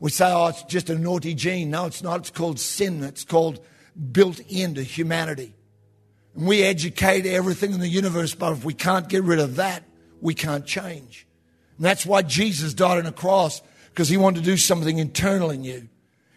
We 0.00 0.10
say, 0.10 0.32
oh, 0.32 0.48
it's 0.48 0.64
just 0.64 0.90
a 0.90 0.98
naughty 0.98 1.34
gene. 1.34 1.70
No, 1.70 1.86
it's 1.86 2.02
not. 2.02 2.20
It's 2.20 2.30
called 2.30 2.58
sin. 2.58 3.04
It's 3.04 3.24
called 3.24 3.60
built 4.12 4.40
into 4.40 4.82
humanity. 4.82 5.54
And 6.34 6.46
we 6.46 6.64
educate 6.64 7.24
everything 7.24 7.72
in 7.72 7.80
the 7.80 7.88
universe, 7.88 8.34
but 8.34 8.52
if 8.52 8.64
we 8.64 8.74
can't 8.74 9.08
get 9.08 9.22
rid 9.22 9.38
of 9.38 9.56
that, 9.56 9.84
we 10.20 10.34
can't 10.34 10.66
change. 10.66 11.26
And 11.76 11.86
that's 11.86 12.04
why 12.04 12.22
Jesus 12.22 12.74
died 12.74 12.98
on 12.98 13.06
a 13.06 13.12
cross, 13.12 13.62
because 13.90 14.08
he 14.08 14.16
wanted 14.16 14.40
to 14.40 14.44
do 14.44 14.56
something 14.56 14.98
internal 14.98 15.50
in 15.50 15.62
you. 15.62 15.88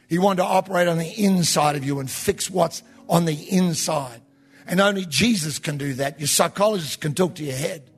He 0.07 0.19
wanted 0.19 0.43
to 0.43 0.47
operate 0.47 0.87
on 0.87 0.99
the 0.99 1.09
inside 1.09 1.75
of 1.75 1.83
you 1.83 1.99
and 1.99 2.09
fix 2.09 2.49
what's 2.49 2.83
on 3.09 3.25
the 3.25 3.33
inside. 3.49 4.21
And 4.67 4.81
only 4.81 5.05
Jesus 5.05 5.59
can 5.59 5.77
do 5.77 5.93
that. 5.95 6.19
Your 6.19 6.27
psychologist 6.27 6.99
can 6.99 7.13
talk 7.13 7.35
to 7.35 7.43
your 7.43 7.55
head. 7.55 7.89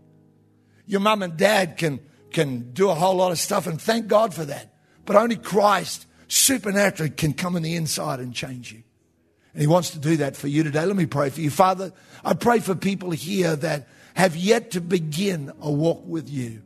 Your 0.85 0.99
mum 0.99 1.23
and 1.23 1.35
dad 1.35 1.77
can, 1.77 1.99
can 2.31 2.71
do 2.73 2.89
a 2.89 2.95
whole 2.95 3.15
lot 3.15 3.31
of 3.31 3.39
stuff, 3.39 3.67
and 3.67 3.81
thank 3.81 4.07
God 4.07 4.33
for 4.33 4.45
that. 4.45 4.73
But 5.05 5.15
only 5.15 5.35
Christ 5.35 6.05
supernaturally 6.27 7.09
can 7.09 7.33
come 7.33 7.55
in 7.55 7.63
the 7.63 7.75
inside 7.75 8.19
and 8.19 8.33
change 8.33 8.71
you. 8.71 8.83
And 9.53 9.61
He 9.61 9.67
wants 9.67 9.89
to 9.91 9.99
do 9.99 10.17
that 10.17 10.35
for 10.35 10.47
you 10.47 10.61
today. 10.63 10.85
Let 10.85 10.95
me 10.95 11.07
pray 11.07 11.31
for 11.31 11.41
you. 11.41 11.49
Father, 11.49 11.91
I 12.23 12.35
pray 12.35 12.59
for 12.59 12.75
people 12.75 13.09
here 13.11 13.55
that 13.55 13.87
have 14.13 14.35
yet 14.35 14.71
to 14.71 14.81
begin 14.81 15.51
a 15.59 15.71
walk 15.71 16.03
with 16.05 16.29
you. 16.29 16.61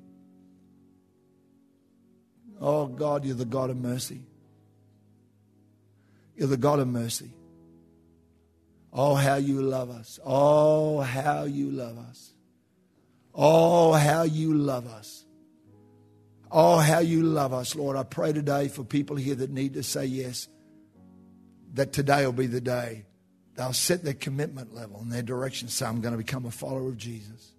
Oh 2.59 2.87
God, 2.87 3.23
you're 3.23 3.35
the 3.35 3.45
God 3.45 3.69
of 3.69 3.77
mercy. 3.77 4.21
You're 6.35 6.47
the 6.47 6.57
God 6.57 6.79
of 6.79 6.87
mercy. 6.87 7.31
Oh, 8.95 9.15
how 9.15 9.35
you 9.35 9.61
love 9.61 9.89
us. 9.89 10.19
Oh, 10.23 10.99
how 10.99 11.45
you 11.45 11.71
love 11.71 11.97
us. 11.97 12.31
Oh, 13.33 13.91
how 13.93 14.21
you 14.21 14.53
love 14.53 14.85
us. 14.85 15.25
Oh, 16.51 16.77
how 16.77 16.99
you 16.99 17.23
love 17.23 17.51
us, 17.51 17.75
Lord. 17.75 17.97
I 17.97 18.03
pray 18.03 18.31
today 18.33 18.67
for 18.67 18.83
people 18.83 19.15
here 19.15 19.33
that 19.33 19.49
need 19.49 19.73
to 19.73 19.81
say 19.81 20.05
yes, 20.05 20.47
that 21.73 21.91
today 21.91 22.23
will 22.25 22.33
be 22.33 22.45
the 22.45 22.61
day 22.61 23.05
they'll 23.55 23.73
set 23.73 24.03
their 24.03 24.13
commitment 24.13 24.73
level 24.73 24.99
and 24.99 25.11
their 25.11 25.23
direction. 25.23 25.67
Say, 25.67 25.85
I'm 25.85 26.01
going 26.01 26.13
to 26.13 26.17
become 26.17 26.45
a 26.45 26.51
follower 26.51 26.89
of 26.89 26.97
Jesus. 26.97 27.51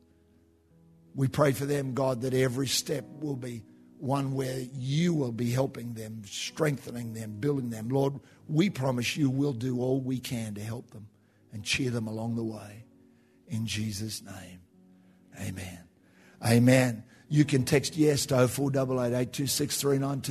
We 1.17 1.27
pray 1.27 1.53
for 1.53 1.67
them, 1.67 1.95
God, 1.95 2.23
that 2.23 2.35
every 2.35 2.69
step 2.69 3.05
will 3.21 3.37
be 3.37 3.65
one 3.99 4.35
where 4.35 4.61
you 4.75 5.15
will 5.15 5.33
be 5.33 5.51
helping 5.51 5.95
them, 5.95 6.23
strengthening 6.27 7.13
them, 7.13 7.37
building 7.39 7.71
them. 7.71 7.89
Lord, 7.89 8.21
we 8.49 8.71
promise 8.71 9.17
you 9.17 9.31
we'll 9.31 9.53
do 9.53 9.81
all 9.81 10.01
we 10.01 10.19
can 10.19 10.55
to 10.55 10.61
help 10.61 10.91
them 10.91 11.07
and 11.55 11.65
cheer 11.65 11.91
them 11.91 12.07
along 12.07 12.37
the 12.37 12.45
way. 12.45 12.85
In 13.49 13.65
Jesus' 13.67 14.23
name, 14.23 14.61
amen. 15.41 15.79
Amen. 16.45 17.05
You 17.29 17.47
can 17.47 17.65
text 17.65 17.97
yes 17.97 18.27
to 18.27 18.47
0488 18.47 19.39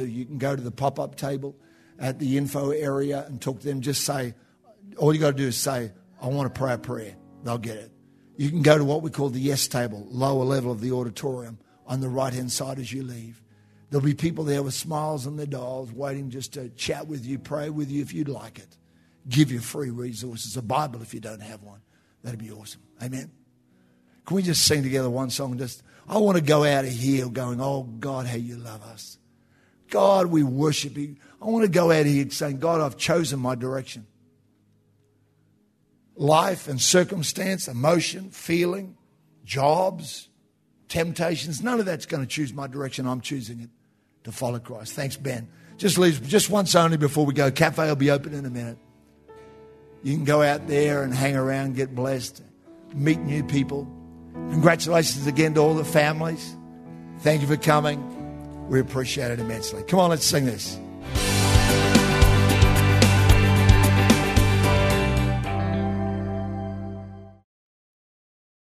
You 0.08 0.26
can 0.26 0.38
go 0.38 0.56
to 0.56 0.62
the 0.62 0.72
pop 0.72 1.00
up 1.00 1.16
table 1.16 1.56
at 1.98 2.20
the 2.20 2.38
info 2.38 2.70
area 2.70 3.26
and 3.26 3.42
talk 3.42 3.62
to 3.62 3.66
them. 3.66 3.82
Just 3.82 4.04
say, 4.04 4.36
all 4.98 5.14
you 5.14 5.20
got 5.20 5.32
to 5.32 5.38
do 5.38 5.48
is 5.48 5.58
say, 5.58 5.92
I 6.22 6.28
want 6.28 6.54
to 6.54 6.60
pray 6.60 6.74
a 6.74 6.78
prayer. 6.78 7.16
They'll 7.44 7.58
get 7.58 7.78
it. 7.78 7.92
You 8.38 8.50
can 8.50 8.62
go 8.62 8.78
to 8.78 8.84
what 8.84 9.02
we 9.02 9.10
call 9.10 9.30
the 9.30 9.40
yes 9.40 9.68
table, 9.68 10.06
lower 10.10 10.44
level 10.44 10.72
of 10.72 10.82
the 10.82 10.92
auditorium 10.92 11.58
on 11.88 12.02
the 12.02 12.10
right 12.10 12.34
hand 12.34 12.52
side 12.52 12.80
as 12.80 12.92
you 12.92 13.04
leave. 13.04 13.42
There'll 13.90 14.04
be 14.04 14.14
people 14.14 14.44
there 14.44 14.64
with 14.64 14.74
smiles 14.74 15.28
on 15.28 15.38
their 15.38 15.46
dolls 15.46 15.92
waiting 15.92 16.32
just 16.32 16.54
to 16.54 16.70
chat 16.70 17.08
with 17.08 17.26
you, 17.26 17.38
pray 17.38 17.70
with 17.70 17.92
you 17.92 18.02
if 18.02 18.14
you'd 18.14 18.30
like 18.30 18.60
it. 18.60 18.78
Give 19.28 19.52
you 19.52 19.60
free 19.60 19.90
resources, 19.90 20.58
a 20.58 20.62
Bible 20.62 21.02
if 21.02 21.14
you 21.14 21.20
don't 21.20 21.42
have 21.42 21.64
one. 21.64 21.80
That'd 22.24 22.40
be 22.40 22.52
awesome. 22.52 22.82
Amen. 23.02 23.32
Can 24.26 24.36
we 24.36 24.44
just 24.44 24.66
sing 24.66 24.84
together 24.84 25.10
one 25.10 25.30
song? 25.30 25.58
Just 25.58 25.84
I 26.08 26.18
want 26.18 26.38
to 26.38 26.44
go 26.44 26.64
out 26.64 26.86
of 26.86 26.92
here 26.92 27.28
going, 27.28 27.62
Oh 27.62 27.84
God, 27.84 28.26
how 28.26 28.36
you 28.36 28.58
love 28.58 28.82
us. 28.84 29.18
God, 29.90 30.28
we 30.28 30.44
worship 30.44 30.98
you. 30.98 31.18
I 31.42 31.46
want 31.46 31.66
to 31.66 31.72
go 31.72 31.92
out 31.92 32.02
of 32.02 32.08
here 32.08 32.30
saying, 32.30 32.60
God, 32.60 32.82
I've 32.82 32.98
chosen 32.98 33.40
my 33.40 33.56
direction. 33.56 34.08
Life 36.16 36.68
and 36.68 36.82
circumstance, 36.82 37.68
emotion, 37.68 38.32
feeling, 38.32 38.98
jobs, 39.44 40.30
temptations, 40.88 41.62
none 41.62 41.80
of 41.80 41.86
that's 41.86 42.06
going 42.06 42.24
to 42.24 42.28
choose 42.28 42.54
my 42.54 42.68
direction. 42.68 43.08
I'm 43.08 43.22
choosing 43.22 43.60
it 43.62 43.70
to 44.24 44.32
follow 44.32 44.60
Christ. 44.60 44.94
Thanks, 44.94 45.18
Ben. 45.18 45.48
Just 45.78 45.98
leave 45.98 46.28
just 46.28 46.50
once 46.50 46.76
only 46.76 46.98
before 46.98 47.26
we 47.26 47.34
go. 47.34 47.52
Cafe 47.52 47.86
will 47.88 47.96
be 47.96 48.12
open 48.12 48.34
in 48.34 48.46
a 48.46 48.50
minute. 48.50 48.78
You 50.04 50.16
can 50.16 50.26
go 50.26 50.42
out 50.42 50.68
there 50.68 51.04
and 51.04 51.14
hang 51.14 51.36
around, 51.36 51.76
get 51.76 51.96
blessed, 51.96 52.44
meet 52.94 53.20
new 53.20 53.44
people. 53.44 53.88
Congratulations 54.34 55.28
again 55.28 55.54
to 55.54 55.62
all 55.62 55.74
the 55.74 55.86
families. 55.86 56.56
Thank 57.20 57.42
you 57.42 57.48
for 57.48 57.58
coming. 57.58 58.68
We 58.68 58.80
appreciate 58.80 59.32
it 59.32 59.40
immensely. 59.40 59.82
Come 59.84 60.00
on, 60.00 60.10
let's 60.10 60.26
sing 60.26 60.46
this. 60.46 60.78